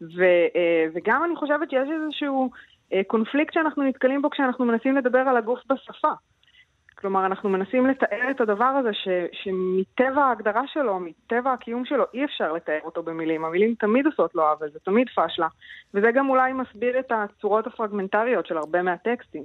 [0.00, 0.24] ו,
[0.56, 2.50] אה, וגם אני חושבת שיש איזשהו
[3.06, 6.12] קונפליקט שאנחנו נתקלים בו כשאנחנו מנסים לדבר על הגוף בשפה.
[6.98, 12.24] כלומר, אנחנו מנסים לתאר את הדבר הזה ש, שמטבע ההגדרה שלו, מטבע הקיום שלו, אי
[12.24, 13.44] אפשר לתאר אותו במילים.
[13.44, 15.48] המילים תמיד עושות לו עוול, זה תמיד פשלה.
[15.94, 19.44] וזה גם אולי מסביר את הצורות הפרגמנטריות של הרבה מהטקסטים.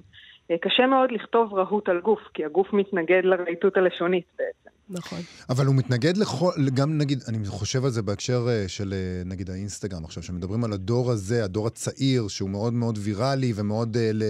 [0.52, 4.62] אה, קשה מאוד לכתוב רהוט על גוף, כי הגוף מתנגד לרהיטות הלשונית בעצם.
[4.92, 5.20] נכון.
[5.50, 9.50] אבל הוא מתנגד לכל, גם נגיד, אני חושב על זה בהקשר אה, של אה, נגיד
[9.50, 14.24] האינסטגרם עכשיו, שמדברים על הדור הזה, הדור הצעיר, שהוא מאוד מאוד ויראלי ומאוד uh, ל,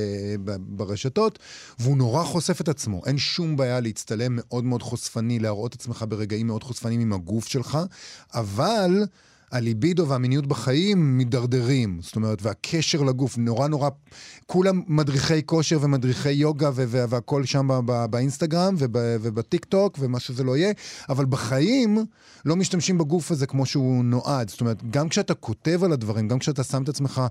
[0.60, 1.40] ברשתות,
[1.80, 3.02] והוא נורא חושף את עצמו.
[3.06, 7.78] אין שום בעיה להצטלם מאוד מאוד חושפני, להראות עצמך ברגעים מאוד חושפניים עם הגוף שלך,
[8.34, 8.92] אבל...
[9.52, 12.00] הליבידו והמיניות בחיים מידרדרים.
[12.02, 13.90] זאת אומרת, והקשר לגוף, נורא נורא,
[14.46, 17.70] כולם מדריכי כושר ומדריכי יוגה והכל שם
[18.10, 20.74] באינסטגרם ובטיק טוק ומה שזה לא יהיה,
[21.10, 22.06] אבל בחיים
[22.46, 24.50] לא משתמשים בגוף הזה כמו שהוא נועד.
[24.50, 27.22] זאת אומרת, גם כשאתה כותב על הדברים, גם כשאתה שם את עצמך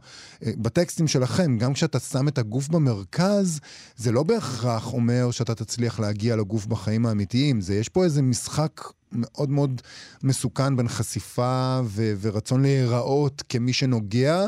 [0.47, 3.61] אה, בטקסטים שלכם, גם כשאתה שם את הגוף במרכז,
[3.97, 7.61] זה לא בהכרח אומר שאתה תצליח להגיע לגוף בחיים האמיתיים.
[7.61, 8.81] זה, יש פה איזה משחק
[9.13, 9.83] מאוד מאוד
[10.23, 14.47] מסוכן בין חשיפה ו- ורצון להיראות כמי שנוגע,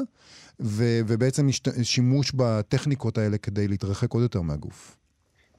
[0.60, 1.48] ו- ובעצם
[1.82, 4.96] שימוש בטכניקות האלה כדי להתרחק עוד יותר מהגוף.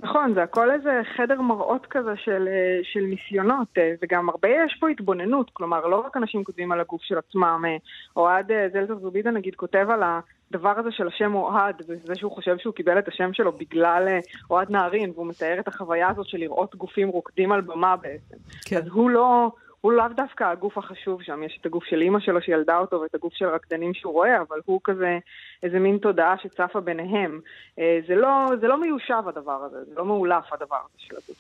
[0.04, 4.78] נכון, זה הכל איזה חדר מראות כזה של, אה, של ניסיונות, אה, וגם הרבה יש
[4.80, 7.78] פה התבוננות, כלומר, לא רק אנשים כותבים על הגוף של עצמם, אה,
[8.18, 12.74] אוהד זלטר זובידה נגיד כותב על הדבר הזה של השם אוהד, וזה שהוא חושב שהוא
[12.74, 14.08] קיבל את השם שלו בגלל
[14.50, 18.38] אוהד נהרין, והוא מתאר את החוויה הזאת של לראות גופים רוקדים על במה בעצם.
[18.66, 18.78] כן.
[18.78, 19.52] אז הוא לא...
[19.84, 23.16] הוא לאו דווקא הגוף החשוב שם, יש את הגוף של אימא שלו שילדה אותו ואת
[23.16, 25.20] הגוף של הרקדנים שהוא רואה, אבל הוא כזה
[25.64, 27.40] איזה מין תודעה שצפה ביניהם.
[27.80, 31.38] אה, זה לא, זה לא מיושב הדבר הזה, זה לא מאולף הדבר הזה של הגוף.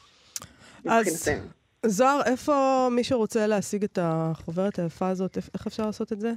[0.90, 1.30] אז
[1.86, 6.32] זוהר, איפה מי שרוצה להשיג את החוברת היפה הזאת, איך אפשר לעשות את זה?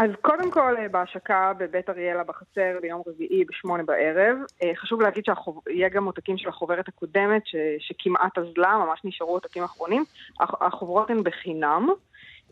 [0.00, 4.36] אז קודם כל, אה, בהשקה בבית אריאלה בחצר ביום רביעי בשמונה בערב.
[4.62, 9.62] אה, חשוב להגיד שיהיה גם עותקים של החוברת הקודמת, ש, שכמעט אזלה, ממש נשארו עותקים
[9.62, 10.04] אחרונים.
[10.40, 11.88] החוברות הן בחינם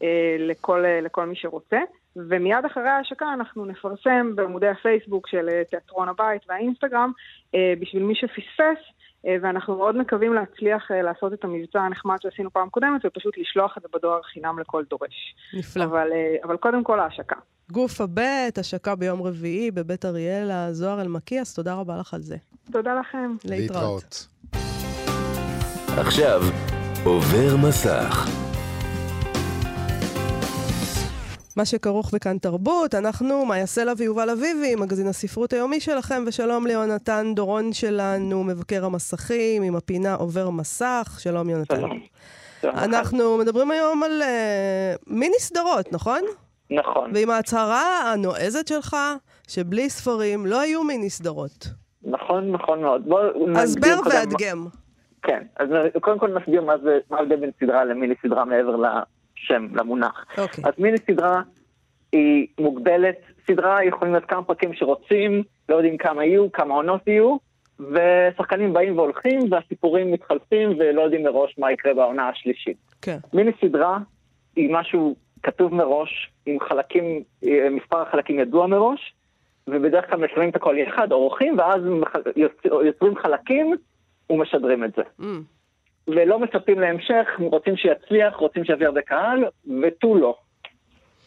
[0.03, 1.79] אה, לכל, לכל מי שרוצה.
[2.17, 7.13] ומיד אחרי ההשקה אנחנו נפרסם בעמודי הפייסבוק של תיאטרון הבית והאינסטגרם,
[7.81, 8.79] בשביל מי שפספס,
[9.43, 13.89] ואנחנו מאוד מקווים להצליח לעשות את המבצע הנחמד שעשינו פעם קודמת, ופשוט לשלוח את זה
[13.95, 15.35] בדואר חינם לכל דורש.
[15.55, 15.85] נפלא.
[15.85, 16.09] אבל,
[16.45, 17.37] אבל קודם כל ההשקה.
[17.73, 22.37] גוף הבית, השקה ביום רביעי בבית אריאלה, זוהר אלמקיאס, תודה רבה לך על זה.
[22.73, 23.35] תודה לכם.
[23.45, 24.27] להתראות.
[25.99, 26.41] עכשיו,
[27.05, 28.48] עובר מסך.
[31.59, 37.33] מה שכרוך בכאן תרבות, אנחנו, מאיה סלע ויובל אביבי, מגזין הספרות היומי שלכם, ושלום ליונתן
[37.35, 41.19] דורון שלנו, מבקר המסכים, עם הפינה עובר מסך.
[41.19, 41.77] שלום יונתן.
[41.77, 42.01] שלום.
[42.65, 46.21] אנחנו מדברים היום על uh, מיני סדרות, נכון?
[46.71, 47.11] נכון.
[47.15, 48.97] ועם ההצהרה הנועזת שלך,
[49.49, 51.67] שבלי ספרים לא היו מיני סדרות.
[52.03, 53.09] נכון, נכון מאוד.
[53.09, 53.21] בוא
[53.55, 54.67] הסבר והדגם.
[55.23, 55.69] כן, אז
[56.01, 58.77] קודם כל נסביר מה זה, מה ההבדל בין סדרה למיני סדרה מעבר
[59.43, 60.27] לשם, למונח.
[60.39, 60.65] אוקיי.
[60.65, 61.43] אז מיני סדרה
[62.13, 67.37] היא מוגבלת, סדרה יכולים להיות כמה פרקים שרוצים, לא יודעים כמה יהיו, כמה עונות יהיו,
[67.81, 72.77] ושחקנים באים והולכים, והסיפורים מתחלפים, ולא יודעים מראש מה יקרה בעונה השלישית.
[73.03, 73.19] כן.
[73.33, 73.99] מיני סדרה
[74.57, 77.23] היא משהו כתוב מראש, עם חלקים,
[77.71, 79.15] מספר החלקים ידוע מראש,
[79.67, 81.81] ובדרך כלל משלמים את הכל יחד, עורכים, ואז
[82.65, 83.77] יוצרים חלקים
[84.31, 85.03] ומשדרים את זה.
[85.21, 85.25] Mm.
[86.09, 89.45] ולא מצפים להמשך, רוצים שיצליח, רוצים שיביא הרבה קהל,
[89.83, 90.37] ותו לא.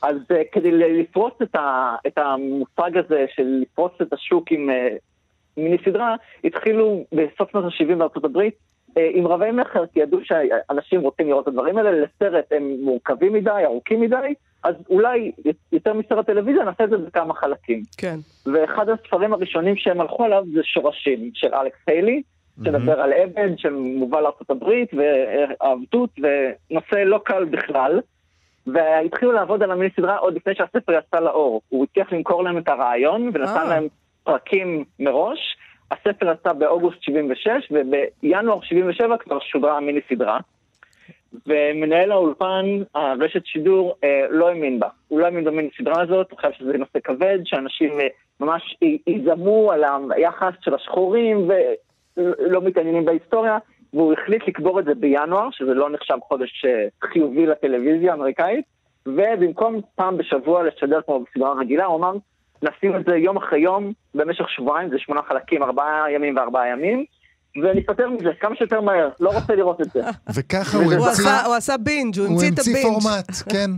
[0.02, 4.74] אז uh, כדי לפרוץ את, ה, את המושג הזה של לפרוץ את השוק עם uh,
[5.58, 8.54] מיני סדרה, התחילו בסוף שנות ה-70 בארצות הברית
[8.90, 13.34] uh, עם רבי מכר, כי ידעו שאנשים רוצים לראות את הדברים האלה, לסרט הם מורכבים
[13.34, 15.32] מדי, ארוכים מדי, אז אולי
[15.72, 17.82] יותר מסרט טלוויזיה נעשה את זה בכמה חלקים.
[17.98, 18.16] כן.
[18.46, 22.22] ואחד הספרים הראשונים שהם הלכו עליו זה שורשים של אלכס היילי,
[22.66, 28.00] שדבר על עבד שמובא לארה"ב ועבדות ונושא לא קל בכלל.
[28.68, 31.62] והתחילו לעבוד על המיני סדרה עוד לפני שהספר יצא לאור.
[31.70, 33.88] הוא הצליח למכור להם את הרעיון ונתן להם
[34.24, 35.58] פרקים מראש.
[35.92, 40.40] הספר יצא באוגוסט 76 ובינואר 77 כבר שודרה המיני סדרה.
[41.48, 43.96] ומנהל האולפן, הרשת שידור,
[44.30, 44.88] לא האמין בה.
[45.08, 47.98] הוא לא האמין במיני סדרה הזאת, הוא חושב שזה נושא כבד, שאנשים
[48.40, 51.48] ממש יזמו על היחס של השחורים
[52.18, 53.58] ולא מתעניינים בהיסטוריה,
[53.94, 56.66] והוא החליט לקבור את זה בינואר, שזה לא נחשב חודש
[57.04, 58.66] חיובי לטלוויזיה האמריקאית,
[59.06, 62.14] ובמקום פעם בשבוע לשדר כמו בסדרה רגילה, הוא אמר,
[62.64, 67.06] נשים את זה יום אחרי יום במשך שבועיים, זה שמונה חלקים, ארבעה ימים וארבעה ימים,
[67.64, 70.02] וניפטר מזה כמה שיותר מהר, לא רוצה לראות את זה.
[70.36, 71.30] וככה הוא המציא...
[71.46, 72.86] הוא עשה בינג', הוא המציא את הבינג'.
[72.86, 73.72] הוא המציא פורמט, כן.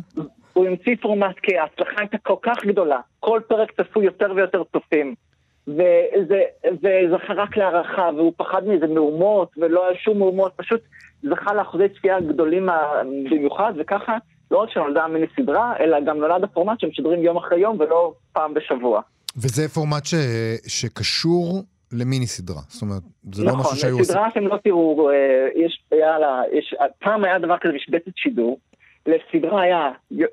[0.54, 3.00] הוא המציא פורמט, כי ההצלחה הייתה כל כך גדולה.
[3.20, 5.16] כל פרק צפו יותר ויותר צופים.
[5.68, 10.82] וזה זכה רק להערכה, והוא פחד מזה מהומות, ולא היה שום מהומות, פשוט
[11.24, 12.70] זכה לאחוזי צפייה גדולים
[13.32, 14.18] במיוחד, וככה
[14.52, 18.54] לא רק שנולדה מיני סדרה, אלא גם נולד הפורמט שמשדרים יום אחרי יום ולא פעם
[18.54, 19.02] בשבוע.
[19.38, 20.14] וזה פורמט ש...
[20.68, 23.02] שקשור למיני סדרה, זאת אומרת,
[23.34, 24.16] זה נכון, לא משהו שהיו עושים.
[24.16, 25.10] נכון, סדרה אתם לא תראו,
[25.56, 28.60] יש, יאללה, יש, פעם היה דבר כזה משבצת שידור,
[29.06, 29.92] לסדרה היה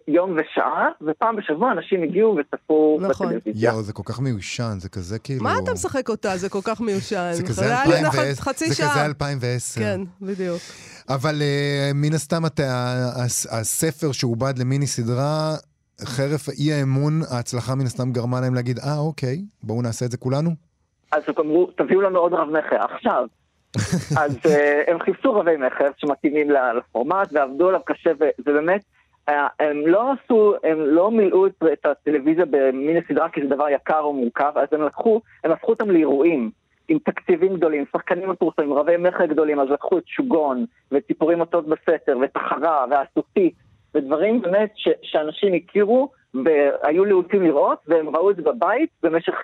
[0.09, 3.26] יום ושעה, ופעם בשבוע אנשים הגיעו וצפו נכון.
[3.28, 3.70] בטלוויזיה.
[3.70, 5.42] יואו, זה כל כך מיושן, זה כזה כאילו...
[5.44, 6.37] מה אתה משחק אותה?
[6.37, 7.30] זה כל כך מיושן.
[7.33, 8.42] זה כזה היה לי 2010.
[8.42, 8.83] חצי זה.
[8.83, 9.80] כזה 2010.
[9.80, 10.61] כן, בדיוק.
[11.09, 12.62] אבל uh, מן הסתם אתה,
[13.24, 15.54] הס- הספר שעובד למיני סדרה,
[16.04, 20.16] חרף אי האמון, ההצלחה מן הסתם גרמה להם להגיד, אה, אוקיי, בואו נעשה את זה
[20.16, 20.50] כולנו.
[21.12, 23.26] אז הם אמרו, תביאו לנו עוד רב מכר, עכשיו.
[24.22, 28.80] אז uh, הם חיפשו רבי מכר שמתאימים לפורמט ועבדו עליו קשה, ובאמת,
[29.30, 33.68] uh, הם לא עשו, הם לא מילאו את, את הטלוויזיה במיני סדרה כי זה דבר
[33.68, 36.50] יקר או מורכב, אז הם לקחו, הם הפכו אותם לאירועים.
[36.90, 42.18] עם תקציבים גדולים, שחקנים מפורסמים, רבי מכר גדולים, אז לקחו את שוגון, וציפורים אותות בסתר,
[42.22, 43.54] ותחרה, והסופית,
[43.94, 46.11] ודברים באמת ש- שאנשים הכירו,
[46.44, 49.35] והיו להוטים לראות, והם ראו את זה בבית במשך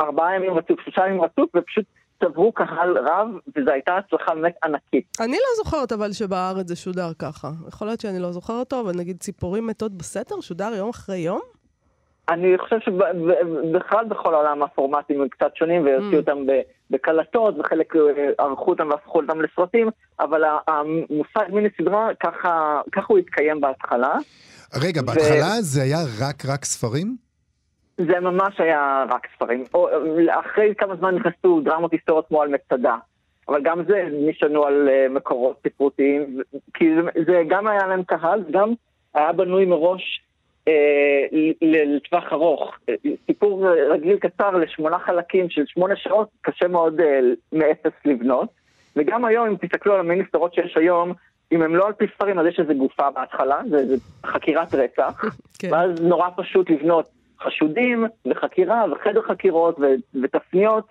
[0.00, 1.84] ארבעה ימים רצוף, שלושה ימים רצוף, ופשוט
[2.24, 5.04] צברו קהל רב, וזו הייתה הצלחה באמת ענקית.
[5.20, 7.50] אני לא זוכרת אבל שבארץ זה שודר ככה.
[7.68, 11.40] יכול להיות שאני לא זוכרת אותו, אבל נגיד ציפורים מתות בסתר, שודר יום אחרי יום?
[12.28, 18.00] אני חושב שבכלל בכל העולם הפורמטים הם קצת שונים, והוציאו אותם ב- בקלטות, וחלק אה,
[18.38, 19.88] ערכו אותם והפכו אותם לסרטים,
[20.20, 24.14] אבל המושג מיני סדרה, ככה ככה הוא התקיים בהתחלה.
[24.74, 27.25] רגע, ו- בהתחלה זה היה רק רק ספרים?
[27.98, 29.64] זה ממש היה רק ספרים.
[29.74, 29.88] או,
[30.30, 32.96] אחרי כמה זמן נכנסו דרמות היסטוריות כמו על מצדה.
[33.48, 36.40] אבל גם זה נשענו על uh, מקורות ספרותיים,
[36.74, 38.72] כי זה, זה גם היה להם קהל, גם
[39.14, 40.22] היה בנוי מראש
[40.64, 40.72] uh,
[41.62, 42.78] לטווח ארוך.
[43.26, 47.04] סיפור רגיל קצר לשמונה חלקים של שמונה שעות, קשה מאוד uh,
[47.52, 48.48] מאפס לבנות.
[48.96, 51.12] וגם היום, אם תסתכלו על המיני סדרות שיש היום,
[51.52, 55.24] אם הם לא על פי ספרים, אז יש איזה גופה בהתחלה, זה, זה חקירת רצח,
[55.58, 55.72] כן.
[55.72, 57.08] ואז נורא פשוט לבנות
[57.40, 60.84] חשודים וחקירה וחדר חקירות ו- ותפניות,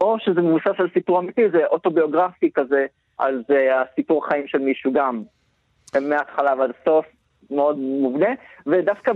[0.00, 2.86] או שזה מבוסס על סיפור אמיתי, זה אוטוביוגרפי כזה,
[3.18, 5.22] על זה הסיפור חיים של מישהו גם.
[6.00, 7.06] מההתחלה ועד הסוף,
[7.50, 8.30] מאוד מובנה,
[8.66, 9.12] ודווקא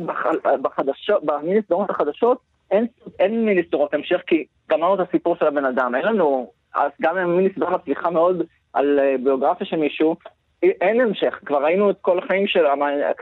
[0.63, 2.39] בחדשות, במיני סדרות החדשות,
[2.71, 2.87] אין,
[3.19, 5.95] אין מיני סדרות המשך, כי גמרנו את הסיפור של הבן אדם.
[5.95, 10.17] אין לנו, אז גם אם מיני סדרה מצליחה מאוד על אה, ביוגרפיה של מישהו,
[10.63, 11.39] אין המשך.
[11.47, 12.69] כבר ראינו את כל החיים שלו,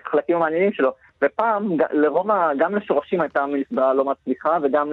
[0.06, 0.92] החלקים המעניינים שלו.
[1.24, 2.26] ופעם, לרוב,
[2.58, 4.92] גם לשורשים הייתה סדרה לא מצליחה, וגם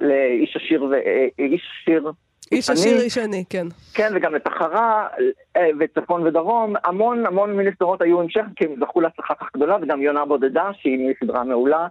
[0.00, 2.12] לאיש עשיר ואיש אה, עשיר
[2.52, 3.66] איש עשיר, איש עני, כן.
[3.94, 5.08] כן, וגם לתחרה,
[5.56, 9.76] אה, וצפון ודרום, המון המון מיני סדרות היו המשך, כי הם זכו להצלחה כך גדולה,
[9.82, 11.86] וגם יונה בודדה, שהיא סדרה מעולה,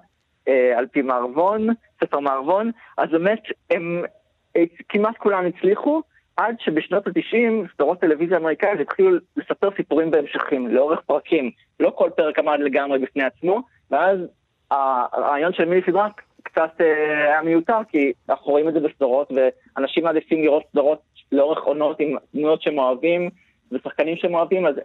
[0.48, 1.68] אה, על פי מערבון,
[2.04, 4.04] ספר מערבון, אז באמת, הם
[4.90, 6.02] כמעט כולם הצליחו,
[6.38, 11.52] עד שבשנות ה-90 סדרות טלוויזיה אמריקאיות התחילו לספר סיפורים בהמשכים, לאורך פרקים.
[11.80, 14.20] לא כל פרק עמד לגמרי בפני עצמו, ואז
[14.72, 16.08] הרעיון של מיני סדרה
[16.44, 21.64] קצת אה, היה מיותר, כי אנחנו רואים את זה בסדרות, ואנשים מעדיפים לראות סדרות לאורך
[21.64, 23.30] עונות עם דמויות שהם אוהבים,
[23.72, 24.76] ושחקנים שהם אוהבים, אז,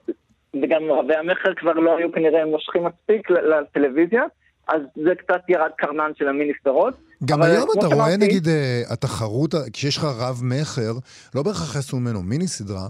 [0.62, 4.22] וגם רבי המכר כבר לא היו כנראה מושכים מספיק לטלוויזיה.
[4.68, 6.94] אז זה קצת ירד קרנן של המיני סדרות.
[7.24, 8.16] גם היום אתה רואה, שמעתי...
[8.16, 10.92] נגיד, uh, התחרות, כשיש לך רב מכר,
[11.34, 12.88] לא בהכרח יעשו ממנו מיני סדרה.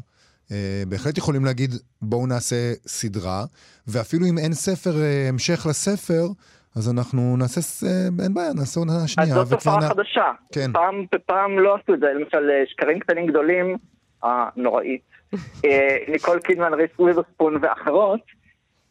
[0.49, 0.53] Uh,
[0.89, 3.45] בהחלט יכולים להגיד, בואו נעשה סדרה,
[3.87, 6.27] ואפילו אם אין ספר uh, המשך לספר,
[6.77, 7.61] אז אנחנו נעשה,
[8.23, 9.37] אין בעיה, נעשה עונה שנייה.
[9.37, 10.33] אז זאת תופעה חדשה.
[10.53, 10.73] כן.
[10.73, 13.77] פעם, פעם לא עשו את זה, למשל שקרים קטנים גדולים,
[14.23, 15.01] הנוראית,
[16.09, 18.21] ניקול קידמן, ריס וויברספון ואחרות,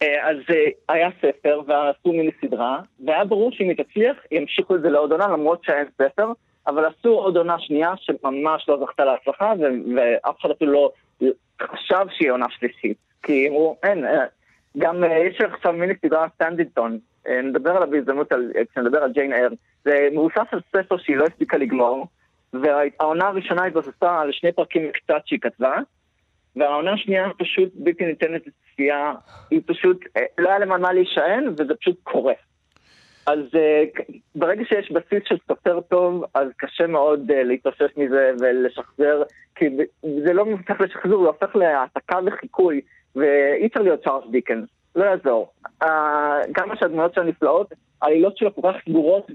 [0.02, 0.38] אז
[0.90, 5.28] היה ספר ועשו מיני סדרה, והיה ברור שאם היא תצליח, ימשיכו את זה לעוד עונה,
[5.28, 6.32] למרות שאין ספר,
[6.68, 9.54] אבל עשו עוד עונה שנייה שממש לא זכתה להצלחה,
[9.96, 10.92] ואף אחד אפילו לא
[11.62, 12.98] חשב שהיא עונה שלישית.
[13.24, 14.06] כי אמרו, אין,
[14.78, 18.38] גם יש עכשיו מיני סדרה סנדיטון, אה, נדבר עליו בהזדמנות אה,
[18.72, 19.50] כשנדבר על ג'יין אייר.
[19.86, 22.08] זה מבוסס על ספר שהיא לא הספיקה לגמור,
[22.54, 25.78] והעונה הראשונה התבססה על שני פרקים קצת שהיא כתבה,
[26.56, 28.42] והעונה השנייה פשוט בלתי ניתנת
[28.80, 29.14] לצפייה,
[29.52, 32.34] היא פשוט, אה, לא היה למה מה להישען, וזה פשוט קורה.
[33.28, 33.40] אז
[34.36, 39.24] ברגע שיש בסיס של סופר טוב, אז קשה מאוד להתאושש מזה ולשחזר,
[39.56, 39.66] כי
[40.26, 42.82] זה לא מבטח לשחזור, זה הופך להעתקה וחיקוי,
[43.16, 44.70] ואי אפשר להיות צ'ארלס דיקנס.
[44.96, 45.52] לא יעזור.
[46.54, 49.32] כמה שהדמויות שלו נפלאות, העלילות שלו כל כך סגורות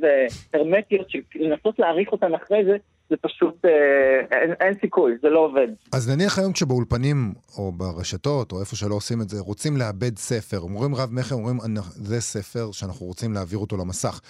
[0.52, 2.76] והרמטיות, שלנסות להעריך אותן אחרי זה,
[3.10, 5.68] זה פשוט, אה, אין, אין סיכוי, זה לא עובד.
[5.92, 10.58] אז נניח היום כשבאולפנים, או ברשתות, או איפה שלא עושים את זה, רוצים לאבד ספר,
[10.58, 11.58] אומרים רב מכר, אומרים,
[11.90, 14.20] זה ספר שאנחנו רוצים להעביר אותו למסך.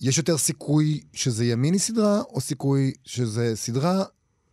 [0.00, 4.04] יש יותר סיכוי שזה יהיה מיני סדרה, או סיכוי שזה סדרה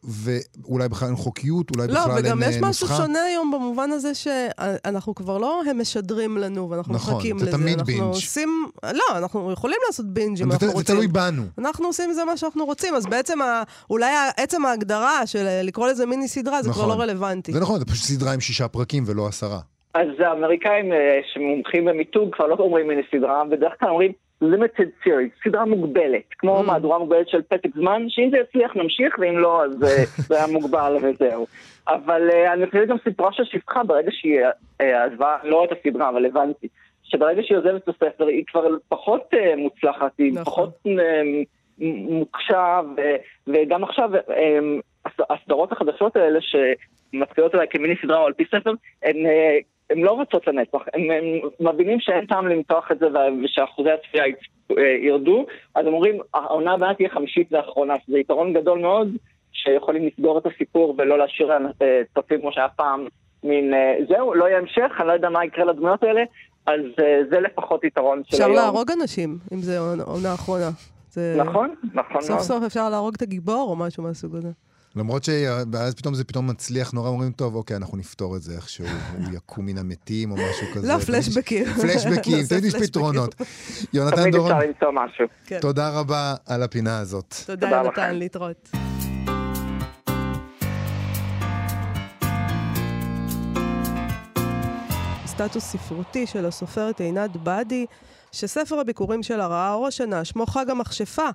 [0.03, 2.29] ואולי בכלל אין חוקיות, אולי לא, בכלל אין נוסחה.
[2.29, 6.69] לא, וגם יש אה, משהו שונה היום במובן הזה שאנחנו כבר לא, הם משדרים לנו
[6.69, 7.45] ואנחנו נכון, מחכים לזה.
[7.45, 8.13] נכון, זה תמיד אנחנו בינג'.
[8.13, 10.79] עושים, לא, אנחנו יכולים לעשות בינג' אם אנחנו רוצים.
[10.79, 11.43] זה תלוי בנו.
[11.57, 15.87] אנחנו עושים עם זה מה שאנחנו רוצים, אז בעצם ה, אולי עצם ההגדרה של לקרוא
[15.87, 16.83] לזה מיני סדרה, זה נכון.
[16.85, 17.51] כבר לא רלוונטי.
[17.51, 19.59] זה נכון, זה פשוט סדרה עם שישה פרקים ולא עשרה.
[19.93, 24.11] אז האמריקאים אה, שמומחים במיתוג כבר לא אומרים מיני סדרה, בדרך כלל אומרים
[24.41, 26.63] limited series, סדרה מוגבלת, כמו mm.
[26.63, 30.47] מהדורה מוגבלת של פתק זמן, שאם זה יצליח נמשיך, ואם לא, אז אה, זה היה
[30.47, 31.47] מוגבל וזהו.
[31.87, 34.39] אבל uh, אני חושבת גם סיפורה של שפחה ברגע שהיא
[34.81, 36.67] uh, עזבה, לא את הסדרה, אבל הבנתי,
[37.03, 40.43] שברגע שהיא עוזבת את הספר היא כבר פחות uh, מוצלחת, היא נכון.
[40.43, 43.15] פחות uh, מוקשה, ו-
[43.47, 48.71] וגם עכשיו um, הסדרות החדשות האלה שמתחילות אולי כמיני סדרה או על פי ספר,
[49.03, 53.05] הן uh, הן לא רצות לנצח, הם, הם מבינים שאין טעם למתוח את זה
[53.43, 54.23] ושאחוזי הצפייה
[55.03, 59.07] ירדו, אז הם אומרים, העונה הבאה תהיה חמישית ואחרונה, שזה יתרון גדול מאוד,
[59.51, 63.07] שיכולים לסגור את הסיפור ולא להשאיר אה, צופים כמו שהיה פעם,
[63.43, 66.21] מין אה, זהו, לא יהיה המשך, אני לא יודע מה יקרה לדמויות האלה,
[66.65, 68.51] אז אה, זה לפחות יתרון של היום.
[68.51, 70.69] אפשר להרוג אנשים, אם זה עונה אחרונה.
[71.09, 71.35] זה...
[71.37, 72.21] נכון, נכון.
[72.21, 74.49] סוף סוף אפשר להרוג את הגיבור או משהו מהסוג הזה.
[74.95, 78.85] למרות שאז פתאום זה פתאום מצליח נורא, אומרים, טוב, אוקיי, אנחנו נפתור את זה איכשהו,
[79.17, 80.87] הוא יקום מן המתים או משהו כזה.
[80.87, 81.65] לא, פלשבקים.
[81.81, 83.35] פלשבקים, תמיד יש פתרונות.
[83.93, 85.25] יונתן דורון, תמיד אפשר למצוא משהו.
[85.45, 85.59] כן.
[85.59, 87.35] תודה רבה על הפינה הזאת.
[87.45, 88.69] תודה, יונתן, להתראות.
[95.25, 97.85] סטטוס ספרותי של הסופרת עינת באדי,
[98.31, 101.29] שספר הביקורים שלה ראה אור השנה, שמו חג המכשפה.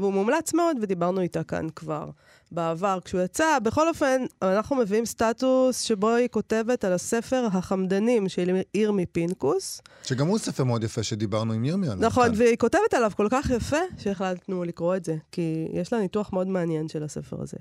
[0.00, 2.10] והוא מומלץ מאוד, ודיברנו איתה כאן כבר
[2.52, 3.58] בעבר כשהוא יצא.
[3.62, 9.80] בכל אופן, אנחנו מביאים סטטוס שבו היא כותבת על הספר החמדנים של ירמי פינקוס.
[10.04, 12.06] שגם הוא ספר מאוד יפה שדיברנו עם ירמי עליו.
[12.08, 12.34] נכון, כאן.
[12.38, 16.46] והיא כותבת עליו כל כך יפה שהחלטנו לקרוא את זה, כי יש לה ניתוח מאוד
[16.46, 17.56] מעניין של הספר הזה.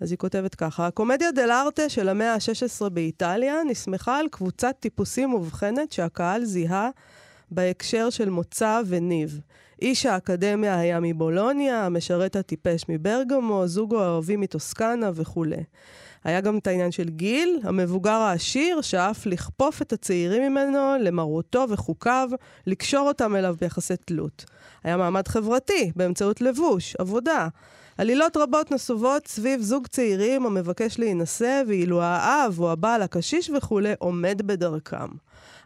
[0.00, 5.28] אז היא כותבת ככה, הקומדיה דל ארטה של המאה ה-16 באיטליה נסמכה על קבוצת טיפוסים
[5.28, 6.90] מובחנת שהקהל זיהה
[7.50, 9.40] בהקשר של מוצא וניב.
[9.82, 15.62] איש האקדמיה היה מבולוניה, המשרת הטיפש מברגמו, זוג ערבי מטוסקנה וכולי.
[16.24, 22.28] היה גם את העניין של גיל, המבוגר העשיר שאף לכפוף את הצעירים ממנו למרותו וחוקיו,
[22.66, 24.44] לקשור אותם אליו ביחסי תלות.
[24.84, 27.48] היה מעמד חברתי, באמצעות לבוש, עבודה.
[27.98, 34.42] עלילות רבות נסובות סביב זוג צעירים המבקש להינשא, ואילו האב או הבעל הקשיש וכולי עומד
[34.44, 35.08] בדרכם.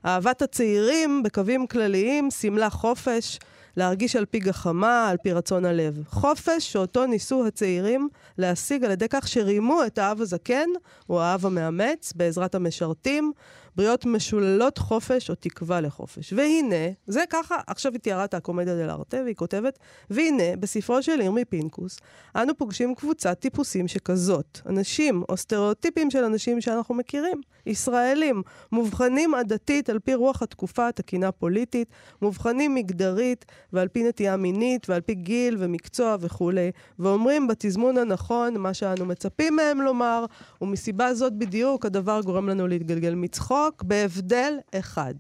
[0.05, 3.39] אהבת הצעירים, בקווים כלליים, סימלה חופש,
[3.77, 6.03] להרגיש על פי גחמה, על פי רצון הלב.
[6.07, 8.09] חופש שאותו ניסו הצעירים
[8.39, 10.69] להשיג על ידי כך שרימו את האב הזקן,
[11.09, 13.33] או האב המאמץ, בעזרת המשרתים,
[13.77, 16.33] בריות משוללות חופש או תקווה לחופש.
[16.33, 19.79] והנה, זה ככה, עכשיו היא תיארה את הקומדיה דל ארטה, והיא כותבת,
[20.11, 21.99] והנה, בספרו של ירמי פינקוס,
[22.37, 24.59] אנו פוגשים קבוצת טיפוסים שכזאת.
[24.67, 27.41] אנשים, או סטריאוטיפים של אנשים שאנחנו מכירים.
[27.67, 28.43] ישראלים,
[28.73, 31.89] מובחנים עדתית על פי רוח התקופה התקינה פוליטית,
[32.23, 38.75] מובחנים מגדרית ועל פי נטייה מינית ועל פי גיל ומקצוע וכולי, ואומרים בתזמון הנכון מה
[38.75, 40.25] שאנו מצפים מהם לומר,
[40.61, 45.15] ומסיבה זאת בדיוק הדבר גורם לנו להתגלגל מצחוק, בהבדל אחד.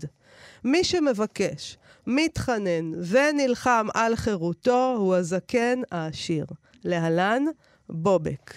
[0.64, 6.47] מי שמבקש, מתחנן ונלחם על חירותו הוא הזקן העשיר.
[6.84, 7.43] להלן,
[7.88, 8.55] בובק.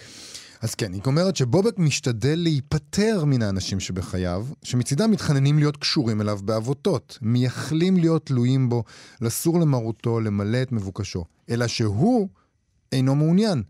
[0.62, 6.40] אז כן, היא אומרת שבובק משתדל להיפטר מן האנשים שבחייו, שמצידם מתחננים להיות קשורים אליו
[6.44, 8.84] בעבותות, מייחלים להיות תלויים בו,
[9.22, 12.30] לסור למרותו, למלא את מבוקשו, אלא שהוא
[12.92, 13.64] אינו מעוניין.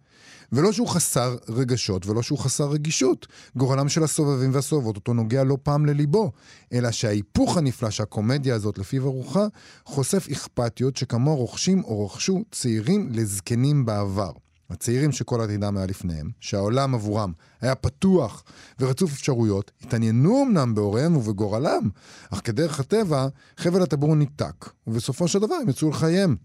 [0.51, 3.27] ולא שהוא חסר רגשות ולא שהוא חסר רגישות.
[3.55, 6.31] גורלם של הסובבים והסובבות אותו נוגע לא פעם לליבו,
[6.73, 9.47] אלא שההיפוך הנפלא שהקומדיה הזאת לפיו ארוחה,
[9.85, 14.31] חושף אכפתיות שכמו רוכשים או רכשו צעירים לזקנים בעבר.
[14.69, 18.43] הצעירים שכל עתידם היה לפניהם, שהעולם עבורם היה פתוח
[18.79, 21.89] ורצוף אפשרויות, התעניינו אמנם בהוריהם ובגורלם,
[22.29, 26.35] אך כדרך הטבע, חבל הטבור ניתק, ובסופו של דבר הם יצאו לחייהם.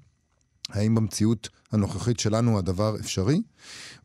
[0.69, 3.43] האם במציאות הנוכחית שלנו הדבר אפשרי?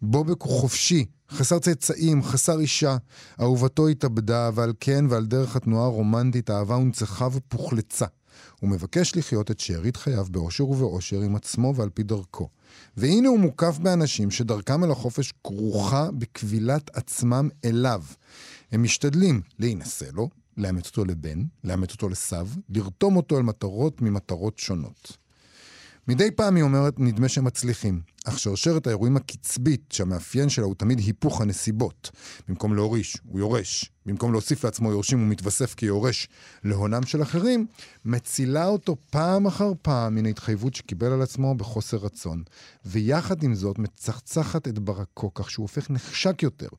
[0.01, 2.97] בובק הוא חופשי, חסר צאצאים, חסר אישה.
[3.41, 8.05] אהובתו התאבדה, ועל כן ועל דרך התנועה הרומנטית האהבה הונצחה ופוחלצה.
[8.59, 12.49] הוא מבקש לחיות את שארית חייו באושר ובאושר עם עצמו ועל פי דרכו.
[12.97, 18.03] והנה הוא מוקף באנשים שדרכם אל החופש כרוכה בכבילת עצמם אליו.
[18.71, 24.59] הם משתדלים להינשא לו, לאמץ אותו לבן, לאמץ אותו לסב, לרתום אותו אל מטרות ממטרות
[24.59, 25.17] שונות.
[26.07, 30.99] מדי פעם היא אומרת, נדמה שהם מצליחים, אך שרשרת האירועים הקצבית, שהמאפיין שלה הוא תמיד
[30.99, 32.11] היפוך הנסיבות.
[32.47, 33.91] במקום להוריש, הוא יורש.
[34.05, 36.27] במקום להוסיף לעצמו יורשים, הוא מתווסף כיורש
[36.63, 37.65] להונם של אחרים,
[38.05, 42.43] מצילה אותו פעם אחר פעם מן ההתחייבות שקיבל על עצמו בחוסר רצון.
[42.85, 46.69] ויחד עם זאת, מצחצחת את ברקו, כך שהוא הופך נחשק יותר.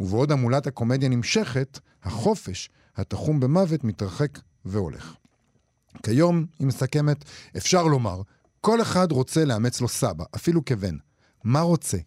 [0.00, 5.14] ובעוד המולת הקומדיה נמשכת, החופש, התחום במוות, מתרחק והולך.
[6.02, 7.24] כיום, היא מסכמת,
[7.56, 8.22] אפשר לומר
[8.60, 10.96] כל אחד רוצה לאמץ לו סבא, אפילו כבן.
[11.44, 11.98] מה רוצה?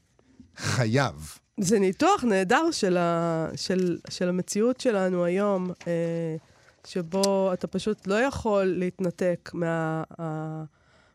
[0.58, 1.38] חייב.
[1.60, 6.36] זה ניתוח נהדר של, ה, של, של המציאות שלנו היום, אה,
[6.88, 10.04] שבו אתה פשוט לא יכול להתנתק מה...
[10.20, 10.64] ה,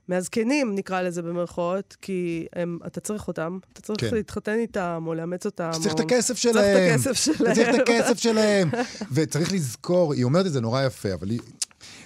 [0.09, 4.15] מהזקנים, נקרא לזה במרכאות, כי הם, אתה צריך אותם, אתה צריך כן.
[4.15, 5.71] להתחתן איתם או לאמץ אותם.
[5.73, 6.01] צריך או...
[6.01, 6.95] את הכסף שלהם.
[6.95, 7.55] צריך את הכסף שלהם.
[7.55, 8.71] צריך את הכסף שלהם.
[9.13, 11.41] וצריך לזכור, היא אומרת את זה נורא יפה, אבל היא,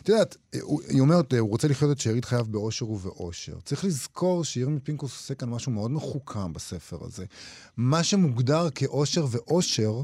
[0.03, 0.37] את יודעת,
[0.89, 3.61] היא אומרת, הוא רוצה לחיות את שארית חייו באושר ובאושר.
[3.65, 7.25] צריך לזכור שירמי פינקוס עושה כאן משהו מאוד מחוכם בספר הזה.
[7.77, 10.03] מה שמוגדר כאושר ואושר,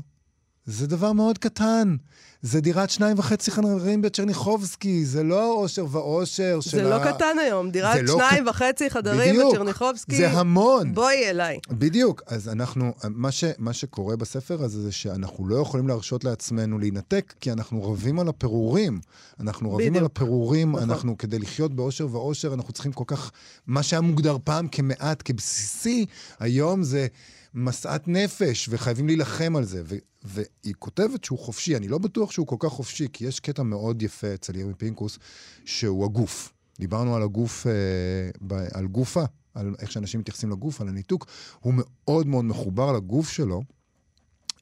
[0.67, 1.97] זה דבר מאוד קטן.
[2.43, 6.83] זה דירת שניים וחצי חדרים בצ'רניחובסקי, זה לא אושר ואושר של ה...
[6.83, 8.49] זה לא קטן היום, דירת לא שניים ק...
[8.49, 10.17] וחצי חדרים בדיוק, בצ'רניחובסקי.
[10.17, 10.95] זה המון.
[10.95, 11.59] בואי אליי.
[11.71, 12.23] בדיוק.
[12.27, 17.35] אז אנחנו, מה, ש, מה שקורה בספר הזה זה שאנחנו לא יכולים להרשות לעצמנו להינתק,
[17.41, 19.01] כי אנחנו רבים על הפירורים.
[19.41, 19.97] אנחנו רבים בדיוק.
[19.97, 20.91] על הפירורים, נכון.
[20.91, 23.31] אנחנו, כדי לחיות באושר ואושר, אנחנו צריכים כל כך...
[23.67, 26.07] מה שהיה מוגדר פעם כמעט, כבסיסי,
[26.41, 27.07] היום זה...
[27.57, 29.83] משאת נפש, וחייבים להילחם על זה.
[29.85, 33.63] ו- והיא כותבת שהוא חופשי, אני לא בטוח שהוא כל כך חופשי, כי יש קטע
[33.63, 35.19] מאוד יפה אצל ירמי פינקוס,
[35.65, 36.53] שהוא הגוף.
[36.79, 37.73] דיברנו על הגוף, אה,
[38.47, 41.27] ב- על גופה, על איך שאנשים מתייחסים לגוף, על הניתוק.
[41.61, 43.63] הוא מאוד מאוד מחובר לגוף שלו,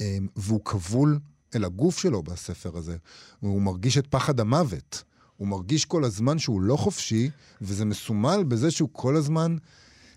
[0.01, 1.19] אה, והוא כבול
[1.55, 2.97] אל הגוף שלו בספר הזה.
[3.41, 5.03] הוא מרגיש את פחד המוות.
[5.37, 7.31] הוא מרגיש כל הזמן שהוא לא חופשי,
[7.61, 9.57] וזה מסומל בזה שהוא כל הזמן...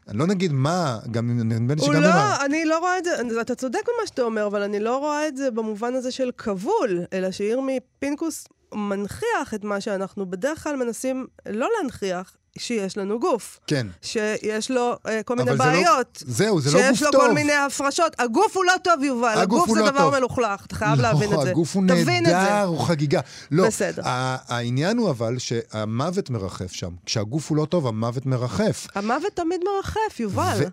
[0.07, 1.93] אני לא נגיד מה, גם נדמה לי שגם...
[1.93, 4.97] הוא לא, אני לא רואה את זה, אתה צודק במה שאתה אומר, אבל אני לא
[4.97, 10.63] רואה את זה במובן הזה של כבול, אלא שירמי פינקוס מנכיח את מה שאנחנו בדרך
[10.63, 13.59] כלל מנסים לא להנכיח, שיש לנו גוף.
[13.67, 13.87] כן.
[14.01, 16.23] שיש לו אה, כל מיני בעיות.
[16.27, 16.95] לא, זהו, זה לא גוף טוב.
[16.97, 18.15] שיש לו כל מיני הפרשות.
[18.19, 19.33] הגוף הוא לא טוב, יובל.
[19.37, 20.15] הגוף, הגוף זה לא דבר טוב.
[20.17, 21.49] מלוכלך, אתה חייב לא, להבין את זה.
[21.49, 23.21] הגוף הוא נהדר, הוא חגיגה.
[23.51, 24.01] לא, בסדר.
[24.05, 26.91] העניין הוא אבל שהמוות מרחף שם.
[27.05, 28.87] כשהגוף הוא לא טוב, המוות מרחף.
[28.95, 30.63] המוות תמיד מרחף, יובל.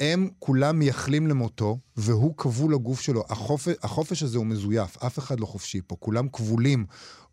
[0.00, 3.24] הם כולם מייחלים למותו, והוא כבול לגוף שלו.
[3.28, 5.96] החופש, החופש הזה הוא מזויף, אף אחד לא חופשי פה.
[5.98, 6.84] כולם כבולים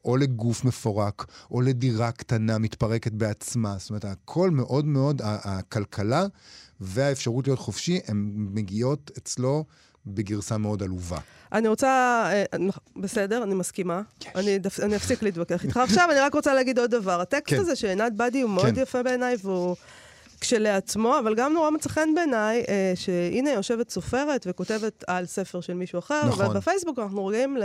[0.05, 3.75] או לגוף מפורק, או לדירה קטנה מתפרקת בעצמה.
[3.79, 6.25] זאת אומרת, הכל מאוד מאוד, הכלכלה
[6.79, 9.65] והאפשרות להיות חופשי, הן מגיעות אצלו
[10.07, 11.17] בגרסה מאוד עלובה.
[11.51, 11.87] אני רוצה,
[12.31, 12.43] אה,
[12.95, 14.01] בסדר, אני מסכימה.
[14.21, 14.25] Yes.
[14.35, 17.21] אני, אני אפסיק להתווכח איתך עכשיו, אני רק רוצה להגיד עוד דבר.
[17.21, 17.59] הטקסט כן.
[17.59, 18.81] הזה של עינת בדי הוא מאוד כן.
[18.81, 19.75] יפה בעיניי, והוא...
[20.45, 25.73] כשלעצמו, אבל גם נורא מצא חן בעיניי, אה, שהנה יושבת סופרת וכותבת על ספר של
[25.73, 26.45] מישהו אחר, נכון.
[26.45, 27.57] ובפייסבוק אנחנו רואים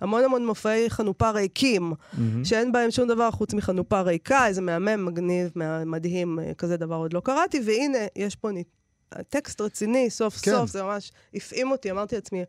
[0.00, 2.18] להמון המון מופעי חנופה ריקים, mm-hmm.
[2.44, 5.50] שאין בהם שום דבר חוץ מחנופה ריקה, איזה מהמם, מגניב,
[5.86, 8.66] מדהים, אה, כזה דבר עוד לא קראתי, והנה, יש פה נת...
[9.28, 10.50] טקסט רציני, סוף כן.
[10.50, 12.44] סוף, זה ממש הפעים אותי, אמרתי לעצמי,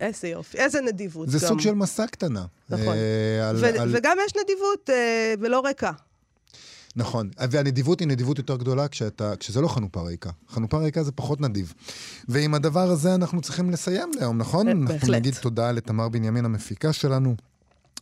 [0.00, 1.28] איזה יופי, איזה נדיבות.
[1.28, 1.48] זה גם.
[1.48, 2.44] סוג של מסע קטנה.
[2.70, 2.94] נכון.
[2.94, 3.96] אה, על, ו- על...
[3.96, 5.92] וגם יש נדיבות אה, ולא ריקה.
[6.96, 10.30] נכון, והנדיבות היא נדיבות יותר גדולה כשאתה, כשזה לא חנופה ריקה.
[10.48, 11.74] חנופה ריקה זה פחות נדיב.
[12.28, 14.66] ועם הדבר הזה אנחנו צריכים לסיים להיום, נכון?
[14.66, 14.90] בהחלט.
[14.90, 17.34] אנחנו נגיד תודה לתמר בנימין המפיקה שלנו.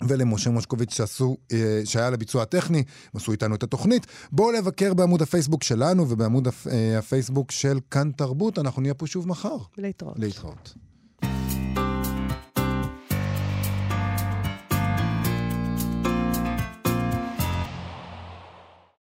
[0.08, 2.84] ולמשה מושקוביץ' שעשו, אה, שהיה לביצוע הטכני, הם
[3.14, 4.06] עשו איתנו את התוכנית.
[4.32, 9.28] בואו לבקר בעמוד הפייסבוק שלנו ובעמוד אה, הפייסבוק של כאן תרבות, אנחנו נהיה פה שוב
[9.28, 9.56] מחר.
[9.78, 10.18] להתראות.
[10.18, 10.74] להתראות.